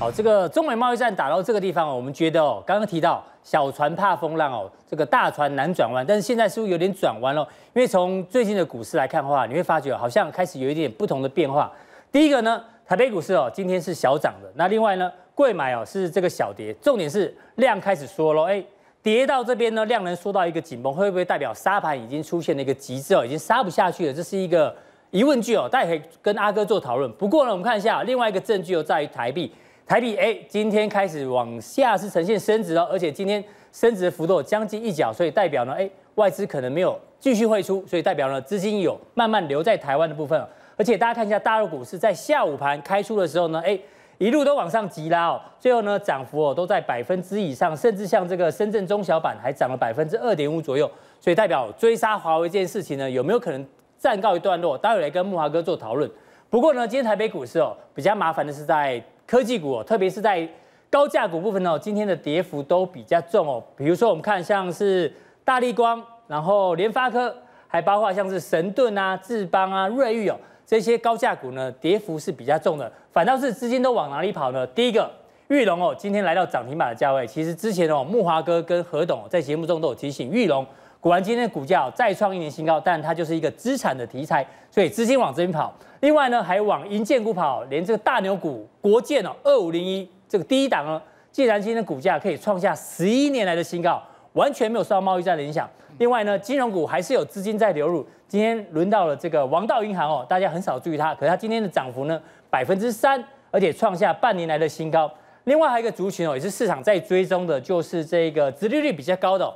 [0.00, 11.70] 好，这个中美贸易战打到这个地方哦，我们觉得哦，刚刚提到小船怕风浪哦，这个大船难转弯，但是现在似乎有点转弯了，因为从最近的股市来看的话，你会发觉好像开始有一点不同的变化。
[12.10, 18.64] 第一个呢，台北股市哦，今天是小涨的，那另外呢，贵买哦是这个小跌，重点是量开始缩了，哎，
[19.02, 24.14] 跌到这边呢，量能缩到一个紧绷，会不会代表杀盘已经出现了一个极致哦，已经杀不下去了？
[24.14, 24.74] 这是一个
[25.10, 27.12] 疑问句哦，大家可以跟阿哥做讨论。
[27.12, 29.52] 不过呢，我们看一下另外一个证据哦，在于台币，
[29.90, 40.40] 台币哎，今天开始往下是呈现升值哦，而且今天升值幅度将近一角，所以代表呢，哎，外资可能没有继续汇出，所以代表呢，资金有慢慢留在台湾的部分。
[40.76, 43.76] 而且大家看一下大陆股市，在下午盘开出的时候呢，哎，
[44.18, 50.88] 一路都往上急拉哦，最后呢，涨幅哦都在百分之以上，甚至像这个深圳中小板还涨了百分之二点五左右，
[51.20, 53.66] 所以代表追杀华为这件事情呢，有没有可能
[53.98, 54.78] 暂告一段落？
[54.78, 56.08] 待会来跟木华哥做讨论。
[56.48, 60.44] 不过呢，今天台北股市哦比较麻烦的是在科技股哦，特别是在
[60.90, 63.62] 高价股部分哦，今天的跌幅都比较重哦。
[63.76, 65.12] 比如说我们看像是
[65.44, 67.32] 大力光，然后联发科，
[67.68, 70.36] 还包括像是神盾啊、智邦啊、瑞昱哦。
[70.66, 74.66] 这些高价股呢，跌幅是比较重的，反倒是资金都往哪里跑呢？
[74.66, 75.08] 第一个，
[75.46, 77.24] 裕隆哦，今天来到涨停板的价位。
[77.24, 80.66] 其实之前哦，木华哥跟何董在节目中都有提醒，裕隆
[81.00, 85.74] 果然今天的股价再创一年新高，但它就是一个资产的题材，所以资金往这边跑。
[86.00, 91.00] 另外呢，还往银建股跑，连这个大牛股国建哦，二五零一这个第一档呢，
[91.32, 94.02] 既然今天的股价可以创下十一年来的新高，
[94.34, 95.68] 完全没有受到贸易战的影响。
[95.98, 98.06] 另外呢，金融股还是有资金在流入。
[98.28, 105.10] 今天轮到了这个王道银行哦，大家很少注意它，可是它今天的涨幅呢百分之三，而且创下半年来的新高。
[105.44, 109.52] 另外还有一个族群哦，也是市场在追踪的，就是这个殖利率比较高的，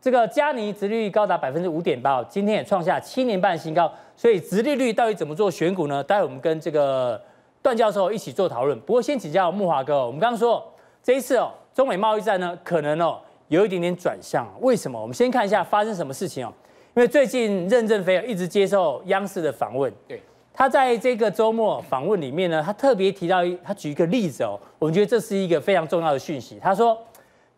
[0.00, 3.92] 这个加尼殖利率高达百分之五点八，今天也创下七年半新高。
[4.16, 6.02] 所以殖利率到底怎么做选股呢？
[6.02, 7.20] 待会我们跟这个
[7.62, 8.78] 段教授一起做讨论。
[8.80, 10.64] 不过先请教木华哥，我们刚刚说
[11.02, 13.18] 这一次哦，中美贸易战呢，可能哦。
[13.48, 15.00] 有一点点转向，为什么？
[15.00, 16.52] 我们先看一下发生什么事情哦。
[16.94, 20.22] 因为最近任正非一直接受央视的访问，对，
[20.52, 26.58] 他在这个周末访问里面呢，他特别提到一，他举一个例子哦，我们觉得这是一个非常重要的讯息。
[26.60, 26.94] 他说，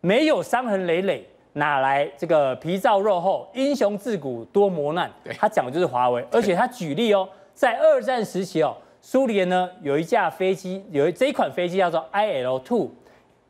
[0.01, 3.49] 没有伤痕累累，哪来这个皮糙肉厚？
[3.55, 5.11] 英雄自古多磨难。
[5.39, 12.91] 他讲的就是华为，而且他举例哦，在二战时期哦，苏联呢有一架飞机，有一这一款飞机叫做 IL Two。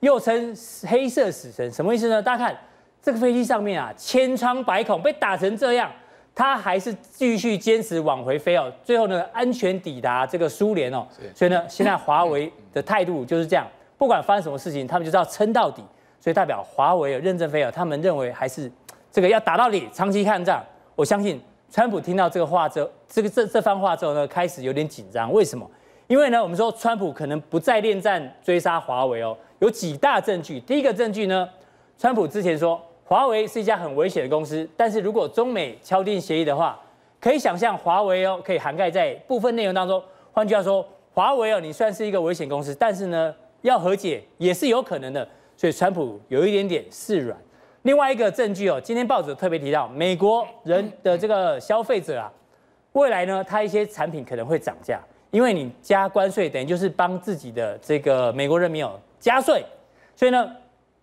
[0.01, 0.57] 又称
[0.89, 2.23] 黑色死神，什么意思呢？
[2.23, 2.59] 大家看
[3.03, 5.93] 这个飞机上面啊，千疮百孔，被打成这样，
[6.35, 8.73] 他还是继续坚持往回飞哦。
[8.83, 11.07] 最后呢，安全抵达这个苏联哦。
[11.35, 13.67] 所以呢，现在华为的态度就是这样，
[13.99, 15.85] 不管发生什么事情，他们就是要撑到底。
[16.21, 18.71] 所以代表华为任正非啊，他们认为还是
[19.11, 20.63] 这个要打到底，长期看仗。
[20.95, 25.33] 我相信川普听到这个话之后，这个这这番话之后呢，开始有点紧张。
[25.33, 25.69] 为什么？
[26.09, 29.37] 因为呢，我们说川普可能不再恋战追杀华为哦。
[29.61, 30.61] 有几大证据。
[30.61, 31.49] 第一个证据呢，
[31.97, 36.79] 川普之前说华为是一家很危险的公司，但是如果中美敲定协议的话，
[37.21, 40.03] 可以想象华为哦可以涵盖在部分内容当中。
[40.33, 45.27] 换句话说，华为哦你算是一个危险公司，但是呢要和解也是有可能的。
[45.61, 47.37] 所以川普有一点点示软。
[47.83, 52.33] 另外一个证据哦，今天报纸特别提到，美国人的这个消费者啊，
[52.93, 54.99] 未来呢他一些产品可能会涨价，
[55.31, 58.99] 因为你加关税等于就是帮自己的这个美国人民哦。
[59.19, 59.63] 加税，
[60.17, 60.51] 所以呢，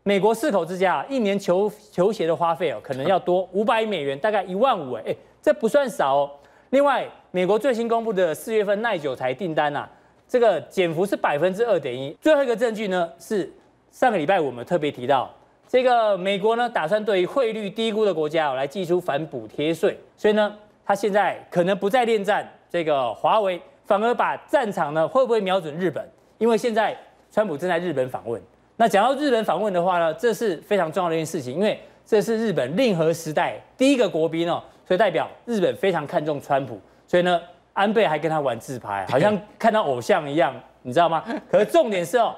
[0.01, 6.31] 美国四口之家一年球球鞋的花费哦，可能要多五百美元，大概一万五哎，这不算少哦。
[6.71, 9.87] 另外，美国最新公布的四月份耐久财订单啊，
[10.27, 12.17] 这个减幅是百分之二点一。
[12.19, 13.53] 最后一个证据呢，是
[13.97, 15.27] 上个礼拜我们特别提到，
[15.67, 26.07] 这个美国呢打算对于汇率低估的国家来寄出反补贴税，所以呢，他现在可能不再恋战这个华为，反而把战场呢会不会瞄准日本？
[26.37, 26.95] 因为现在。
[27.29, 28.41] 川普正在日本访问，
[28.77, 37.39] 那讲到日本访问的话呢，这是非常重要的一件事情，因为这是日本令和时代第一个国宾哦，所以代表日本非常看重川普，所以呢，
[37.73, 41.21] 安倍还跟他玩自拍， 好像看到偶像一样，你知道吗？
[41.51, 42.33] 可是重点是哦，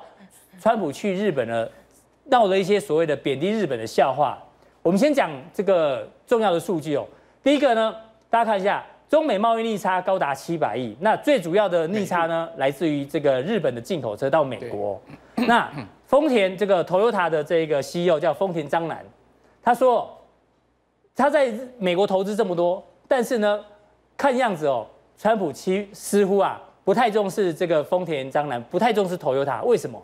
[0.59, 1.67] 川普去日本呢，
[2.25, 4.37] 闹了一些所谓的贬低日本的笑话。
[4.81, 7.05] 我们先讲这个重要的数据哦，
[7.43, 7.95] 第一个呢，
[8.29, 8.85] 大家看一下。
[9.09, 15.01] 中美贸易逆差高达七百亿，那最主要的逆差呢，来自于这个日本的进口车到美国。
[15.33, 15.67] 那
[16.05, 19.03] 丰田这个 Toyota 的这个 CEO 叫丰田章男，
[19.63, 20.15] 他说
[21.15, 23.65] 他在美国投资这么多，但是呢，
[24.15, 24.85] 看样子哦，
[25.17, 29.63] 川普其似乎啊不太重视这个丰田章男，不太重视 Toyota。
[29.63, 29.99] 为什么？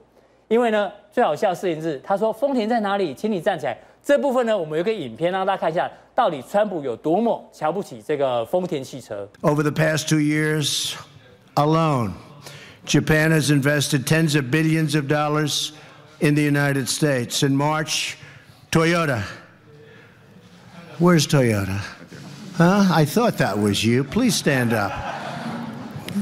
[0.48, 3.14] 因为呢，最好笑的事情是，他说丰田在哪里？
[3.14, 3.78] 请你站起来。
[4.04, 9.28] 这部分呢，我们有个影片让大家看一下，到底川普有多么瞧不起这个丰田汽车。
[9.42, 10.94] Over the past two years
[11.56, 12.12] alone,
[12.86, 15.72] Japan has invested tens of billions of dollars
[16.20, 17.42] in the United States.
[17.42, 18.18] In March,
[18.72, 19.24] Toyota.
[21.00, 21.80] Where's Toyota?
[22.58, 22.86] Huh?
[22.94, 24.04] I thought that was you.
[24.04, 24.92] Please stand up.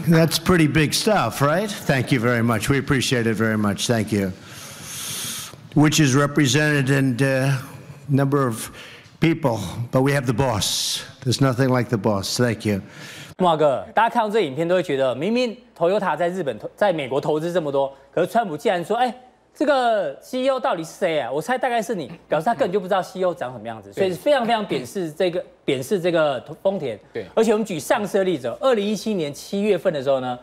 [0.06, 1.70] That's pretty big stuff, right?
[1.70, 2.68] Thank you very much.
[2.68, 3.86] We appreciate it very much.
[3.86, 4.32] Thank you.
[5.74, 7.58] Which is represented in a
[8.08, 8.70] number of
[9.20, 11.04] people, but we have the boss.
[11.24, 12.36] There's nothing like the boss.
[12.36, 12.82] Thank you.
[13.38, 19.14] 木华哥，大家看到这影片都会觉得，明明 Toyota 在日本、在美国投资这么多，可是川普竟然说，哎。
[19.55, 21.31] 这个 CEO 到底是谁啊？
[21.31, 26.99] 我猜大概是你， 表示他根本就不知道 CEO 长什么样子，所以非常非常贬视这个 贬视这个丰田。
[27.13, 30.37] 对，而且我们举上次的例子，二零一七年七月份的时候呢，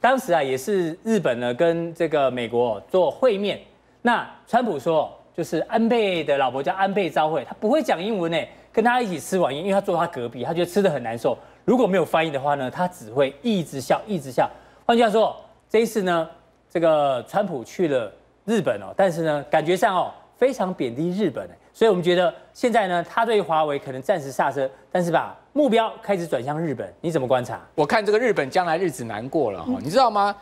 [0.00, 3.60] 当时啊也是日本呢跟这个美国做会面，
[4.02, 8.38] 那川普说就是安倍的老婆叫安倍昭惠，她不会讲英文呢，
[8.72, 11.38] 跟他一起吃晚宴，因为他坐他隔壁，他觉得吃的很难受。
[11.64, 14.50] 如果没有翻译的话呢，他只会一直笑一直笑。
[14.84, 15.36] 换句话说，
[15.70, 16.28] 这一次呢，
[16.68, 18.12] 这个川普去了。
[18.46, 27.60] 日本哦，但是呢，感觉上哦非常贬低日本，所以我们觉得现在呢，他对华为可能暂时刹车，但是把目标开始转向日本，你怎么观察？
[27.74, 30.34] 我看这个日本将来日子难过了哈，你知道吗？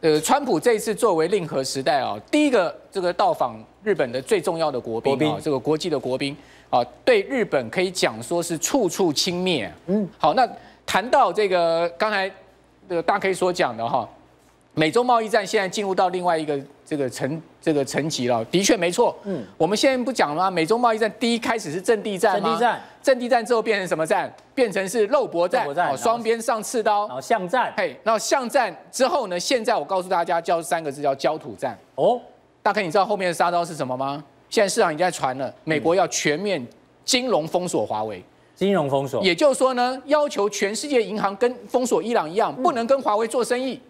[0.00, 6.36] 呃，川普这一次作为令和时代啊，第一个这个到访日本的最重要的国宾啊，这个国际的国宾
[6.70, 9.68] 啊，对日本可以讲说是处处轻蔑。
[9.86, 10.48] 嗯，好，那
[10.86, 12.30] 谈到这个刚才
[12.88, 14.08] 这个大 K 所讲的哈。
[14.76, 16.58] 美洲贸易战现在进入到另外一个
[16.96, 19.16] 这个层这个层级了，的确没错。
[19.24, 20.48] 嗯，我们现在不讲了吗？
[20.48, 22.48] 美中贸易战第一开始是阵地战吗？
[22.48, 24.32] 阵地战，阵地战之后变成什么战？
[24.54, 27.74] 变成是肉搏战，哦，双边上刺刀，然后巷战。
[27.76, 29.40] 嘿，然后巷战之后呢？
[29.40, 31.76] 现在我告诉大家叫三个字，叫焦土战。
[31.96, 32.20] 哦，
[32.62, 34.22] 大概你知道后面的杀招是什么吗？
[34.48, 36.64] 现在市场已经在传了，美国要全面
[37.04, 38.22] 金融封锁华为，
[38.54, 43.80] 金融封锁，也就是说呢，要求全世界银行跟封锁伊朗一样，不能跟华为做生意。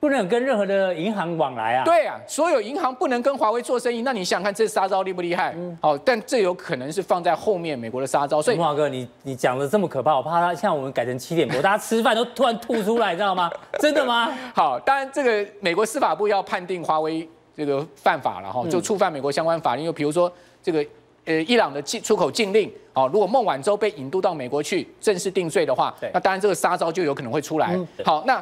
[0.00, 1.84] 不能跟任何的银行往来啊！
[1.84, 4.02] 对啊，所有银行不能跟华为做生意。
[4.02, 5.52] 那你想想看，这杀招厉不厉害？
[5.56, 8.40] 嗯，好，但这有可能是放在后面美国的杀招。
[8.40, 13.50] 所以，木华哥，你你讲的这么可怕，我怕他像我们改成七点播， 大家吃饭都突然吐出来，你知道吗？
[13.80, 14.32] 真的吗？
[14.54, 19.84] 好，当然这个美国司法部要判定华为这个犯法了哈，就触犯美国相关法令。
[19.84, 20.84] 又比如说这个
[21.24, 27.76] 呃伊朗的进出口禁令，哦，如果孟晚舟被引渡到美国去正式定罪的话，那当然这个杀招就有可能会出来。
[28.04, 28.40] 好，那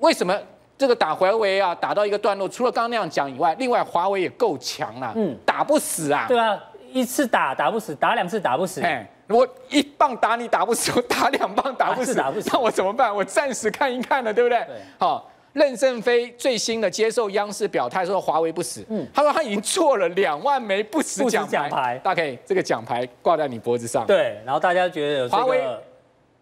[0.00, 0.38] 为什么？
[0.80, 6.24] 这个打华为啊，打到一个段落，除了刚刚那样讲以外，另外华为也够强了，嗯，打不死啊。
[6.26, 6.58] 对啊，
[6.90, 8.80] 一次打打不死，打两次打不死。
[8.80, 13.14] 哎，我一棒打你打不死，我打两棒打不死，打不死，那我怎么办？
[13.14, 14.58] 我暂时看一看了，对不对？
[14.60, 14.76] 对。
[14.98, 24.06] 好，任正非最新的接受央视表态说华为不死，嗯，他说他已经做了两万枚不死奖牌，大概这个奖牌挂在你脖子上。
[24.06, 25.62] 对，然后大家觉得有华为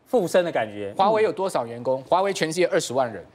[0.06, 0.94] 附身的感觉。
[0.96, 2.00] 华为有多少员工？
[2.08, 3.26] 华为全世界二十万人。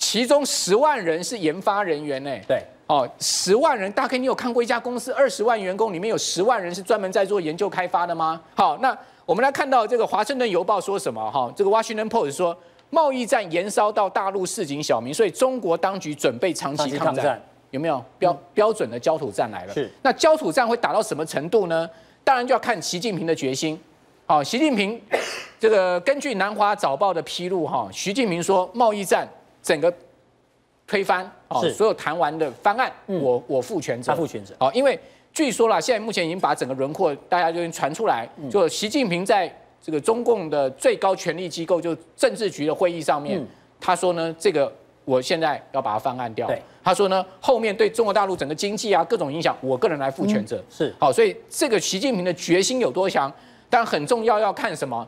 [0.00, 2.30] 其中十万人是研发人员呢。
[2.48, 8.40] 对，哦，十万人，大概你有看过一家公司二十万员工里面有十万人是专门在做研究开发的吗？
[8.56, 11.30] 好，那我们来看到这个《华盛顿邮报》说什么？
[11.30, 12.56] 哈，这个《Washington Post》说
[12.88, 19.74] 贸易战延烧到大陆市井小民，所以中国当局准备长期抗战，有没有标标准的焦土战来了？
[19.74, 19.88] 是。
[20.02, 21.88] 那焦土战会打到什么程度呢？
[22.24, 23.78] 当然就要看习近平的决心。
[24.26, 25.00] 好，习近平
[25.60, 29.28] 这个根据南华早报的披露，哈，习近平说贸易战。
[29.62, 29.92] 整个
[30.86, 34.54] 推翻哦，所有谈完的方案，我我负全责，他负全责。
[34.58, 34.98] 好，因为
[35.32, 43.40] 据说啦，现在目前已经把整个轮廓大家就已经传出来，就习近平在这个中共的最高权力机构，就政治局的会议上面，
[43.80, 44.72] 他说呢，这个
[45.04, 46.46] 我现在要把它翻案掉。
[46.46, 50.62] 对，他说呢，后面对中国大陆整个经济啊各种影响，我个人来负全责。
[50.68, 53.32] 是，好，所以这个习近平的决心有多强？
[53.68, 55.06] 但很重要要看什么？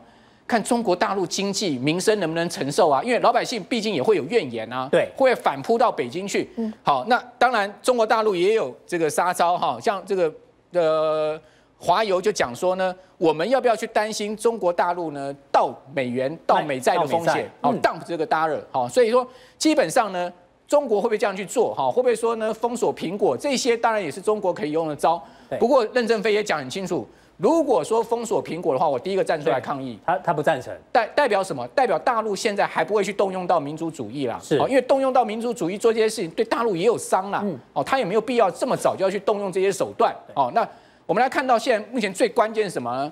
[0.53, 3.01] 看中国大陆经济民生能不能承受啊？
[3.01, 6.47] 因为老百姓毕竟也会有怨言啊，对，会反扑到北京去。
[6.57, 10.31] 嗯，好，那当然中国大陆也有这个杀招哈，像这个
[10.73, 11.41] 呃
[11.79, 17.49] 华邮就讲说呢，我们要不要去担心中国大陆呢到美元、到美债的风险？
[17.59, 20.31] 好，dump 这个 dollar，好，所以说基本上呢，
[20.67, 21.73] 中国会不会这样去做？
[21.73, 23.35] 哈，会不会说呢封锁苹果？
[23.35, 25.19] 这些当然也是中国可以用的招。
[25.59, 27.07] 不过任正非也讲很清楚。
[27.37, 29.99] 如果说封锁苹果的话，我第一个站出来抗议。
[30.05, 31.67] 他他不赞成，代代表什么？
[31.69, 34.39] 代表大陆现在还不会去动用到民族主义啦。
[34.41, 37.41] 是，因为动用到民族主义做这些事情，对大陆也有伤啦。
[37.43, 40.15] 嗯，哦，他也没有必要这么早就要去动用这些手段。
[40.35, 40.67] 哦，那
[41.05, 43.11] 我们来看到现在目前最关键是什么呢？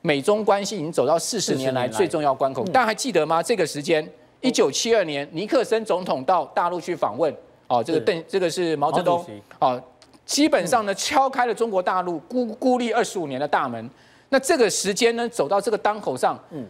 [0.00, 2.64] 美中关系已经走到四十年来最重要关口。
[2.64, 3.42] 大家还记得吗？
[3.42, 7.32] 这个时间，一九七二年，尼克森总统到大陆去访问。
[7.66, 9.24] 哦，这个邓，这个是毛泽东。
[9.58, 9.80] 哦。
[10.30, 13.90] 基本上呢，敲开了中国大陆孤孤立二十五年的大门。
[14.28, 16.64] 那这个时间呢，走到这个当口上，嗯，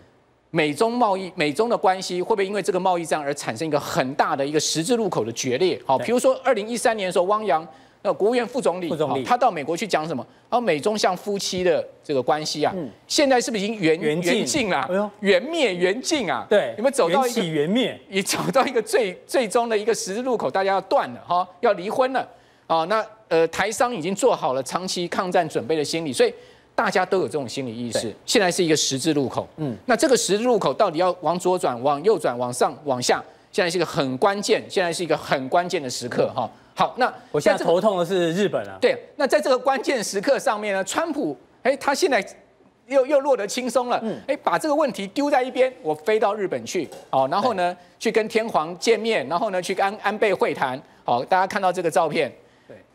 [0.48, 5.78] 美中贸易、美中的关系会不会因为这个贸易战而产生一个很大的一个十字路口的决裂？
[5.84, 7.66] 好，比如说二零一三年的时候，汪洋
[8.00, 10.26] 那国务院副总理，副总理他到美国去讲什么？
[10.48, 12.74] 然后美中像夫妻的这个关系啊，
[13.06, 15.12] 现在是不是已经缘缘尽了？
[15.20, 16.46] 缘灭缘尽啊？
[16.48, 18.00] 对，有没有走到一个缘灭？
[18.08, 22.26] 也走到一个最最终的一个十字路口，大家要断了哈，要离婚了
[22.66, 22.86] 啊？
[22.86, 26.34] 那呃，台商已经做好了长期抗战准备的心理，所以。
[26.72, 29.46] 大家都有这种心理意识，现在是一个十字路口。
[29.58, 33.22] 嗯，那这个十字路口到底要往左转、往右转、往上、往下？
[33.52, 36.32] 现在是一个很关键，现在是一个很关键的时刻。
[36.34, 38.78] 哈，好，那我现在头痛的是日本啊。
[38.80, 42.24] 对，那在这个关键时刻上面呢，川普，哎，他现在
[42.86, 44.00] 又又落得轻松了。
[44.02, 50.80] 嗯，哎，把这个问题丢在一边，我飞到日本去，好，然后呢，去跟天皇见面，然后呢，去跟安安倍会谈。
[51.04, 52.36] 好，大家看到这个照片，对，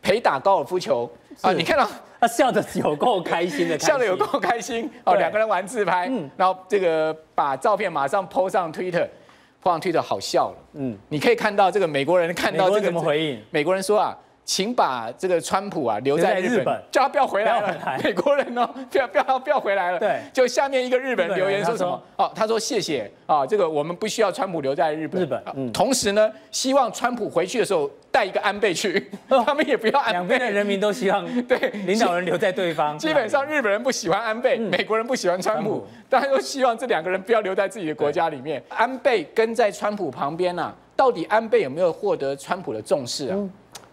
[0.02, 1.10] 陪打高尔夫球
[1.42, 1.88] 啊，你看到。
[2.18, 5.16] 他笑的有够开心的， 笑的有够开心哦！
[5.16, 13.42] 两个人玩自拍，嗯，然后这个把照片马上 po 上 Twitter，po 上 Twitter 好笑了，嗯，你可以看到这个美国人看到这个怎么回应？
[13.50, 14.16] 美国人说啊。
[14.46, 17.98] 请把这个川普啊留在日本，叫他不要回来了。
[18.02, 19.98] 美国人哦， 不要不要不要回来了。
[19.98, 22.00] 对，就下面一个日本留言说什么？
[22.14, 25.20] 哦，他说谢谢啊，这个我们不需要川普留在日本。
[25.20, 29.10] 日本，同时呢，希望川普回去的时候带一个安倍去，
[29.44, 30.12] 他们也不要安倍。
[30.12, 32.96] 两边的人民都希望 对领导人留在对方。
[32.96, 38.62] 基本上日本人不喜欢安倍，美国人不喜欢川普，大家都希望这两个人不要留在自己的国家里面。
[38.68, 43.36] 安倍跟在川普旁边啊，到底安倍有没有获得川普的重视啊？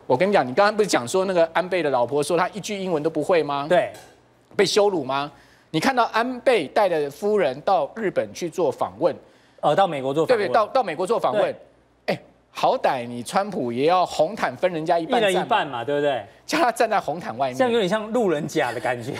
[0.05, 3.65] 我跟你讲，你刚刚不是讲说那个安倍的老婆说她一句英文都不会吗？
[3.69, 3.91] 对，
[4.55, 5.31] 被羞辱吗？
[5.71, 9.15] 你看到安倍带着夫人到日本去做访问，
[9.61, 10.55] 呃，到美国做访问，对不对？
[10.55, 11.55] 到到美国做访问，
[12.05, 12.19] 哎，
[12.51, 16.23] 好歹你川普也要红毯分人家一半，一人一半嘛，对不对？
[16.45, 19.13] 叫他站在红毯外面，这样有点像路人甲的感觉。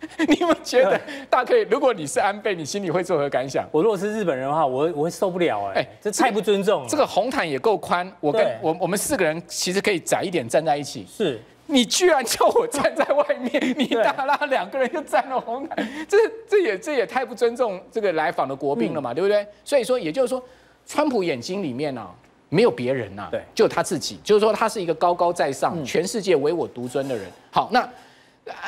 [0.28, 1.62] 你有没有觉得，大可以？
[1.70, 3.68] 如果你是安倍，你心里会作何感想？
[3.70, 6.88] 我如果是日本人的话，我我会受不了哎、欸，这太不尊重了。
[6.88, 11.06] 这个红毯也够宽，我跟我我们四个人其实可以窄一点站在一起。
[11.06, 16.16] 是，你居然叫我站在外面， 你大拉两个人就站了红毯，这
[16.48, 19.46] 这也这也太不尊重这个来访的国宾了嘛，对不对？
[19.64, 20.42] 所以说，也就是说，
[20.86, 22.10] 川普眼睛里面呢、啊，
[22.48, 27.26] 没有别人呐、啊，对，就他自己，就是说他是一个高高在上、全世界唯我独尊的人。
[27.50, 27.86] 好，那。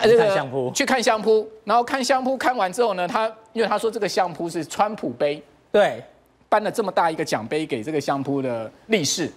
[0.02, 6.02] 去看相扑，去看相扑，然后看相扑看完之后呢，他因为他说这个相扑是川普杯，对，
[6.48, 9.30] 颁了这么大一个奖杯给这个相扑的力士。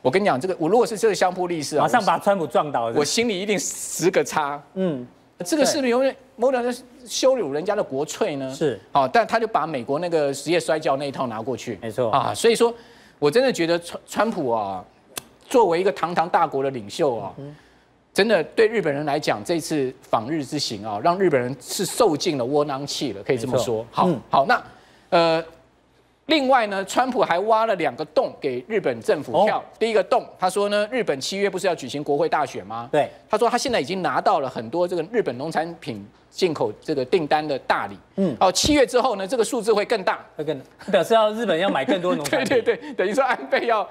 [0.00, 4.60] 我跟你讲，这个我如果是这个相扑力士，马上把川普撞倒，我心里一定十个叉。
[4.74, 5.06] 嗯，
[5.44, 6.74] 这个是不是有点某种的
[7.06, 8.54] 羞辱人家的国粹呢？
[8.54, 12.72] 是，好，但他就把美国那个职业摔跤那一套拿过去，没错啊，所以说
[13.18, 14.84] 我真的觉得川川普啊，
[15.48, 17.32] 作为一个堂堂大国的领袖啊。
[17.38, 17.54] 嗯
[18.14, 23.86] 真的对日本人来讲，这次访日之行啊，让日本人是受尽了窝囊气了，可以这么说。
[23.90, 24.62] 好，好，那
[25.08, 25.42] 呃，
[26.26, 29.64] 另外呢，川普还挖了两个洞给日本政府跳。
[29.78, 32.86] 第一个洞，他说呢，日本七月不是要举行国会大选吗？
[32.92, 37.96] 对，他说他现在已经拿到了很多这个日本农产品进口这个订单的大礼。
[38.16, 42.48] 嗯，哦，七月之后呢，这个数字会更大，会更表示要日本要买更多农产品。
[42.60, 43.88] 对对对，等于说安倍要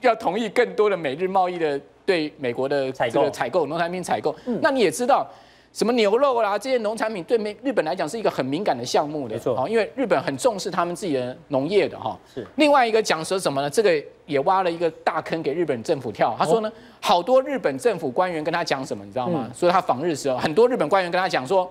[0.00, 1.78] 要同意更多的美日贸易的。
[2.08, 5.26] 对美国的采购采购农产品采购，那你也知道，
[5.74, 12.18] 什么牛肉啦这些农产品对美日本来讲是一个很敏感的项目的，没错，因为日本很重视他们自己的农业的哈。
[12.34, 12.46] 是。
[12.56, 13.68] 另外一个讲说什么呢？
[13.68, 16.34] 这个也挖了一个大坑给日本政府跳。
[16.38, 19.50] 他说呢，好多日本政府官员跟他讲什么，你知道吗？
[19.54, 21.70] 所以他访日的时候，很多日本官员跟他讲说，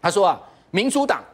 [0.00, 1.24] 他说啊，民主党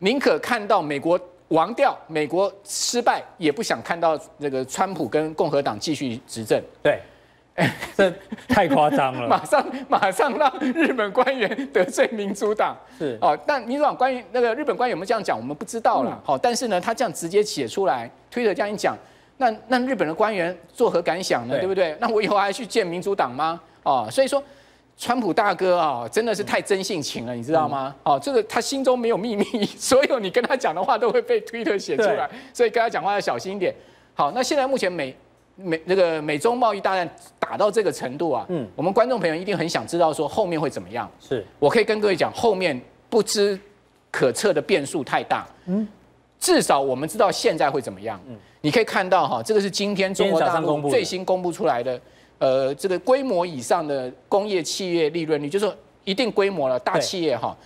[0.00, 1.18] 宁可看到美国
[1.48, 6.62] 亡掉，美国失败，也不想看到那个川普跟共和党继续执政。
[6.82, 7.00] 对。
[7.96, 8.12] 这
[8.48, 9.28] 太夸张了！
[9.28, 15.36] 马上马上让日本官员得罪民主党是哦，但民主党官员那个日本官员有没有这样讲？
[15.36, 16.20] 我们不知道了。
[16.24, 18.96] 好，但是呢，他这样直接写出来，推特这样一讲，
[19.38, 21.54] 那那日本的官员作何感想呢？
[21.54, 21.96] 对，对不对？
[22.00, 23.60] 那我以后还去见民主党吗？
[23.82, 24.42] 哦，所以说，
[24.96, 27.94] 川普大哥啊、哦，真的是太真性情了，你知道吗？
[28.04, 29.44] 哦，这个他心中没有秘密，
[29.76, 33.74] 所有你跟他讲的话都会被推特写出来，所以跟他讲话要小心一点。
[34.14, 35.12] 好，那现在目前美。
[35.60, 41.10] 美那个美中贸易大战打到这个程度啊，嗯，我们观众朋友一定很想知道说后面会怎么样。
[41.20, 43.58] 是，我可以跟各位讲，后面不知
[44.10, 45.46] 可测的变数太大。
[45.66, 45.86] 嗯，
[46.38, 48.20] 至少我们知道现在会怎么样。
[48.28, 52.00] 嗯，你可以看到哈，这个是今天中国大陆最新公布出来的，
[52.38, 55.74] 呃，这个规模以上的工业企业利润率，就是说
[56.04, 57.56] 一定规模了，大企业哈，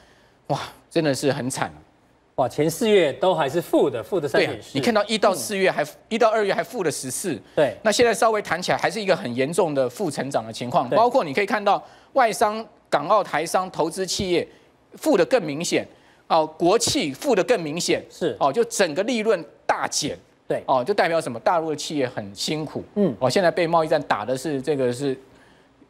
[0.47, 0.59] 哇，
[0.91, 1.71] 真的是很惨。
[2.43, 4.71] 哇，前四月都还是负的，负的三点四。
[4.73, 7.41] 你看到一到四月还一到二月还负了十四。
[7.55, 10.91] 对，那现在稍微谈起来还是一个很严重的负成长的情况。
[10.91, 11.81] 包括你可以看到
[12.15, 14.47] 外商、港澳台商、投资企业
[14.97, 15.87] 负的更明显。
[16.27, 20.19] 哦，国企负的更明显，是哦，就整个利润大减，
[20.49, 21.39] 对，哦，就代表什么？
[21.41, 25.15] 大陆的企业很辛苦，嗯，哦，现在被贸易战打的是这个是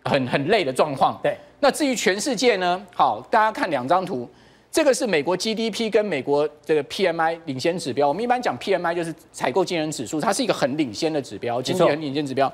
[0.03, 1.37] 很很累的状况，对。
[1.61, 2.85] 那至于全世界呢？
[2.93, 4.29] 好，大家看两张图，
[4.73, 8.09] 这个是美国 GDP 跟美国这个 PMI 领先指标。
[8.09, 12.51] 我们一般讲 PMI 就是采购经理人指数，它是一个很领先的指标，经济很领先指标。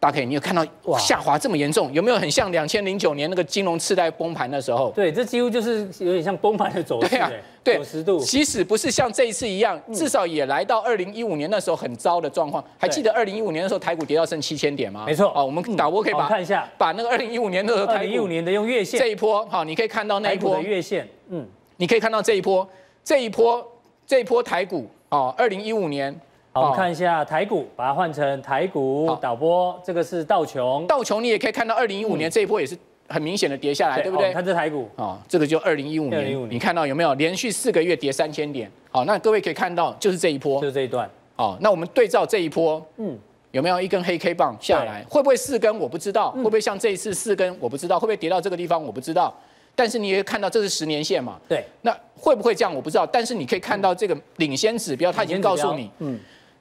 [0.00, 4.90] 大家可以，你有看到哇下滑这么严重，有没有很像两千零九年那个金融次贷崩盘的时候？
[4.92, 7.10] 对，这几乎就是有点像崩盘的走势。
[7.10, 7.30] 对啊，
[7.68, 8.18] 对，九十度。
[8.18, 12.64] 即使不是像这一次一样，至少也来到二零一五年那时候很糟的状况。
[12.78, 15.04] 还记得二零一五年的时候台股跌到剩七千点吗？
[15.06, 15.32] 没错。
[15.34, 21.46] 哦，我们导播可以把看一下，把那个二零一五年的时候台股一五年的用月线这一波，好，你可以看到那一波的月线，嗯，
[21.76, 22.66] 你可以看到这一波，
[23.04, 23.66] 这一波，
[24.06, 26.18] 这一波台股哦，二零一五年。
[26.50, 30.86] 好，我们看一下台股，把它换成台股导播，这个是道琼。
[30.86, 32.76] 道琼你也可以看到，二零一五年这一波也是
[33.08, 34.32] 很明显的跌下来，对不对？
[34.32, 38.70] 看这台股啊，这个就二零一五年，你看到有没有连续四个月跌三千点？
[38.90, 41.08] 好，那各位可以看到，就是这一波，就是这一段。
[41.34, 43.18] 好，那我们对照这一波，嗯，
[43.52, 45.04] 有没有一根黑 K 棒下来？
[45.08, 45.78] 会不会四根？
[45.78, 46.30] 我不知道。
[46.32, 47.56] 会不会像这一次四根？
[47.58, 47.98] 我不知道。
[47.98, 48.82] 会不会跌到这个地方？
[48.82, 49.34] 我不知道。
[49.74, 51.38] 但是你也看到这是十年线嘛？
[51.48, 51.64] 对。
[51.82, 52.74] 那会不会这样？
[52.74, 53.06] 我不知道。
[53.06, 56.18] 但是你可以看到这个领先指标，它已经告诉你，嗯。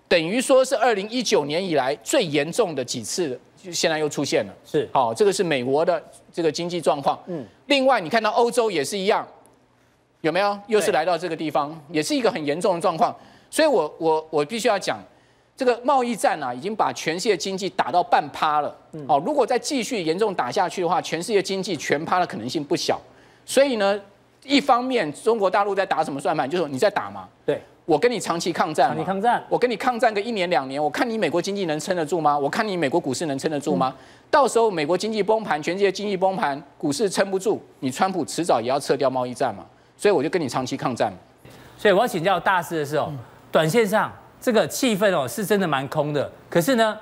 [0.07, 4.53] 等于说是二零一九年以来最严重的几次，就现在又出现了。
[4.65, 7.19] 是，好，这个是美国的这个经济状况。
[7.27, 9.27] 嗯，另外你看到欧洲也是一样，
[10.21, 10.57] 有没有？
[10.67, 13.13] 又是来到这个地方，也是一个很严重的状况。
[13.49, 14.97] 所以我我我必须要讲，
[15.57, 18.73] 这个贸易战啊，已经把全世界经济打到半趴了。
[19.07, 22.97] 哦，如果再继续严重打下去的话，全世界经济全趴的可能性不小。
[23.45, 23.99] 所以呢，
[24.43, 27.27] 一方面中国大陆在打什么算盘，就是你在打嘛。
[27.45, 27.61] 对。
[27.87, 32.37] 我跟你长期抗战，长期抗战，我跟你抗战个一年两年，我看你美国经济能撑得住吗？
[32.37, 33.95] 我看你美国股市能撑得住吗？
[34.29, 39.63] 到时候美国经济崩盘，全世界经济崩盘，股市撑不住，你川普迟早也要撤掉贸易战嘛。
[39.95, 41.13] 所以我就跟你长期抗战。
[41.77, 43.09] 所以我要请教大师的是哦，
[43.53, 46.97] 短线上这个气氛哦是真的蛮空的，可是呢，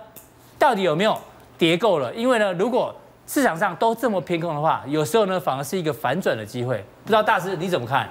[0.59, 1.17] 到底有没有
[1.57, 2.13] 跌够了？
[2.13, 2.95] 因为呢，如果
[3.25, 6.77] 市场上都这么偏空的话，有时候呢反而是一个反转的机会。
[7.03, 8.07] 不知道大师你怎么看？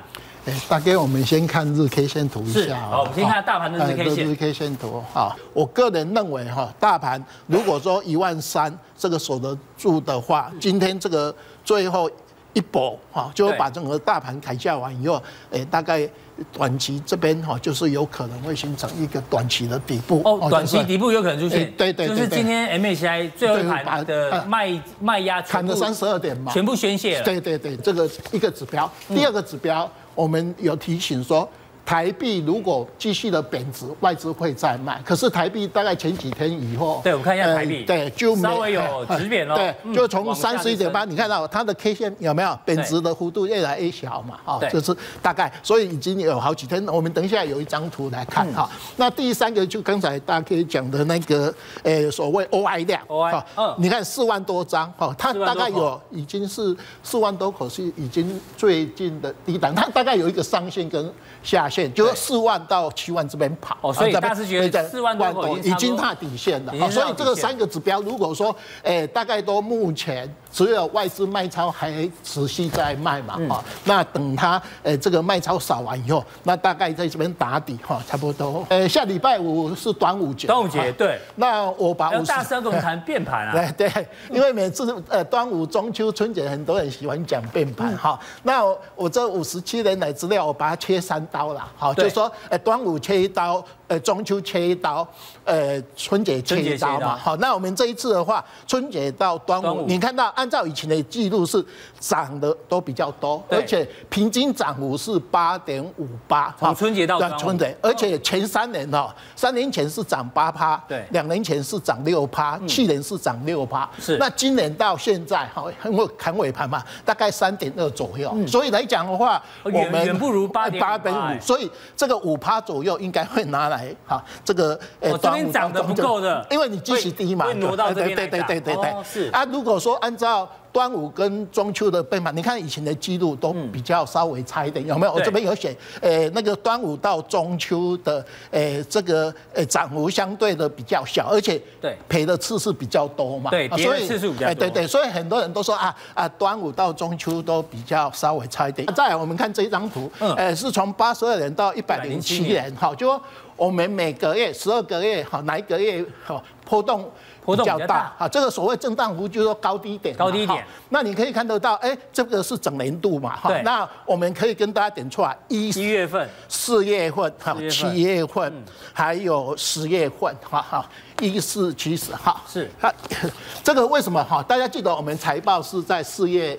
[0.68, 2.78] 大概我们先看日 K 线图一下。
[2.90, 4.26] 好，我们先看大盘的日 K 线。
[4.26, 12.10] 日 K 线图，好，我个人认为哈，大盘如果说一万三这个守得住的话，今天这个最后
[12.52, 16.08] 一波哈，就会把整个大盘砍下完以后，哎，大概
[16.52, 20.20] 短期这边哈，就是有可能会形成一个短期的底部。
[20.24, 21.72] 哦，短期底部有可能出现。
[21.72, 22.06] 对对。
[22.06, 27.24] 就是今天 MSCI 最后一盘的卖卖压砍了三十二点嘛，全部宣泄了。
[27.24, 29.90] 对对对，这个一个指标，第二个指标。
[30.14, 31.48] 我们有提醒说，
[31.84, 35.00] 台币如果继续的贬值，外资会再卖。
[35.04, 39.54] 可是台币大概前几天以后，对，我们看一下台币，呃、对，就稍微有止贬了。
[39.84, 44.38] 对，就从三十一点八，你看到它的 K 线有没有贬值的幅度越来越小嘛？
[44.44, 46.84] 啊，就是大概，所以已经有好几天。
[46.86, 48.68] 我们等一下有一张图来看哈。
[48.96, 63.76] 那第三个就刚才大家可以讲的那个，呃，所谓 OI 量，OI，嗯，你看四万多张，哈，它大概有已经是四万多口是已经最近的低档，它大概有一个上限跟下限，就是四万到七万这边跑。
[63.80, 66.90] 哦，所以大师觉得四万多已经踏底线了。
[66.90, 78.64] 所以这个三个指标，如果说，诶，大概都目前只有外资卖超还持续在卖嘛，哈，那等它，诶，这个卖超扫完以后，那大概在这边打底，哈，差不多。
[78.68, 80.46] 诶，下礼拜五是端午节。
[80.46, 81.18] 端午节，对。
[81.34, 83.52] 那我把五大师跟我们谈变盘啊。
[83.76, 88.16] 对对，因为每次呃端午、中秋、春节，很多人喜欢讲变盘，哈。
[88.44, 88.64] 那
[88.94, 93.64] 我这五十七年来资料，我把它切三刀了，好，就是说，诶，端午切一刀。
[93.86, 95.06] 呃，中秋切一刀，
[95.44, 97.16] 呃，春节切一刀嘛。
[97.16, 101.64] 好，那我们这一次的话，春节到端午，端午你看到按照以前的记录是
[102.06, 106.54] 涨的都比较多，而且平均涨幅是八点五八。
[106.58, 114.18] 从春节到春节，而且前三年哦，三年前是涨八趴，对，两年前是涨六趴，嗯、去年是涨六趴，是。
[114.18, 123.94] 那今年到现在哈，因为砍尾盘嘛，大概三点二左右，嗯、所以来讲的话，我们远不如八八点五，所以这个五趴左右应该会拿来。
[124.06, 128.46] 哈，这个呃，这边涨得不够的，因为你基期低嘛，会挪到这边来涨。
[128.46, 129.44] 对对对对对，是啊。
[129.46, 135.12] 如果说按照端午跟中秋的变盘，你看以前的记录都比较稍微差一点，有没有？
[135.12, 144.54] 我这边有写，呃，那个端午到中秋的，呃，这个呃涨幅相对的比较小，而且对赔的次数比较多嘛，对，跌的次数比较多。
[144.54, 148.84] 对对，所以很多人都说啊啊，端午到中秋都比较稍微差一点。
[148.94, 153.20] 再来，我们看这一张图，呃，是从八十二年到一百零七年，好，就。
[153.56, 157.10] 我们每个月十二个月哈，哪一个月哈波动
[157.46, 160.64] 比较大啊，这个所谓震荡幅就是说高低点，高低点。
[160.88, 163.52] 那你可以看得到，哎，这个是整年度嘛，哈。
[163.62, 170.88] 那我们可以跟大家点出来，一一月份、四月份、哈、七月份，还有十月份，哈哈，
[171.20, 172.42] 一四七十，哈。
[172.48, 172.70] 是。
[172.80, 172.92] 它
[173.62, 174.42] 这个为什么哈？
[174.42, 176.58] 大家记得我们财报是在四月，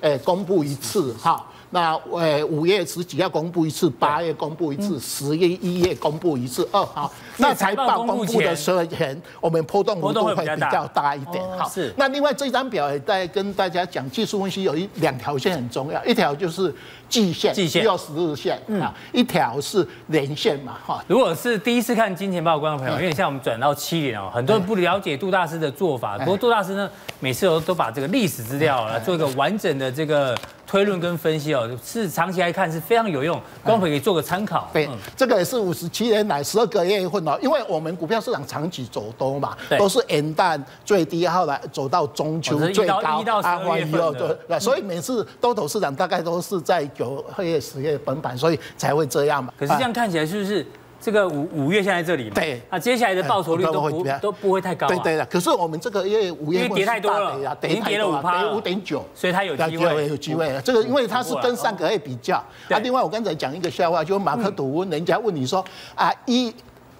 [0.00, 1.44] 诶，公布一次，哈。
[1.70, 6.66] 那呃五月十几要公布一次，八月公布一次，十一一月公布一次。
[6.72, 11.44] 二，好，那财报公布的时候前，我们波动幅度会比较大一点。
[11.58, 11.92] 好，是。
[11.96, 16.74] 那另外这张表也在跟大家讲，技术分析有一两条线很重要，一条就是
[17.08, 21.02] 季线，季线，六十日线啊，一条是连线嘛，哈。
[21.06, 26.90] 如果是第一次看金钱报的观众朋友，因为像我们转到七点哦，很多人不了解杜大师的做法，不过杜大师呢，
[27.20, 30.36] 每次都都把这个历史资料来做一个完整的这个。
[30.68, 34.68] 推论跟分析哦，是长期来看是非常有用，观众可以做个参考。
[34.70, 44.12] 对，这个也是五十七年来十二个月份哦，因为我们股票市场长期走多嘛，都是元旦最低，后来走到中秋最高，一到十二月份
[44.46, 49.52] 对，所以每次多头市场大概都是在九月、十月崩盘，所以才会这样嘛。
[49.56, 50.66] 可是这样看起来是不是？
[51.00, 55.24] 这个五五月现在这里嘛，对，那接下来的报酬率都不都不会太高，对对的。
[55.26, 60.60] 可是我们这个因为五月跌太多了，已经跌了五趴，跌五点九，所以它有机会，有机会。
[60.64, 62.34] 这个因为它是跟上个月比较。
[62.68, 66.52] 啊，另外我刚才讲一个笑话，就是马克吐温，人家问你说啊一，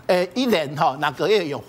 [0.07, 1.61] 呃一年哈哪个月有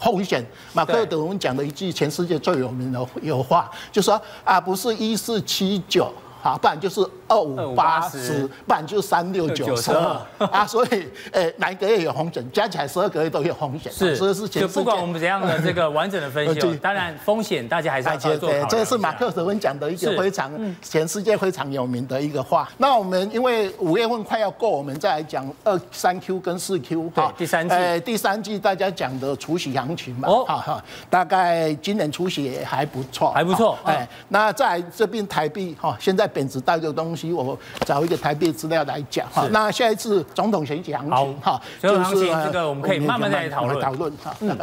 [0.00, 0.42] 风险？
[0.72, 6.10] 马克吐温讲了一句全世界最有名的有话，就说啊不是一四七九。
[6.46, 9.90] 啊，不然就是二五八十，不然就是三六九十。
[9.90, 10.16] 二。
[10.52, 18.66] 啊，所以，呃，哪一个月有风险，加起来十二个月都有风险，是，所以是就不管我们怎样的这个完整的分析， 当然风险大家还是要做好。
[18.68, 22.68] 这个是马克吐温讲的一个非常全世界非常有名的一个话。
[22.78, 36.30] 那我们因为五月份快要过，我们再来讲二三 Q 跟四 Q 哈，第三季，呃，第三季大家讲的除夕行情嘛，哦，哈哈，大概今年除夕也还不错，还不错，哎，那在这边台币哈，现在。
[36.36, 39.48] 贬值带的东西，我找一个台币资料来讲哈。
[39.50, 44.36] 那下一次总统选举行情哈，就是这个我们可以慢慢再讨论讨论哈。
[44.40, 44.54] 嗯，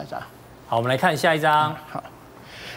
[0.68, 1.76] 好，我们来看下一张。
[1.90, 2.04] 好，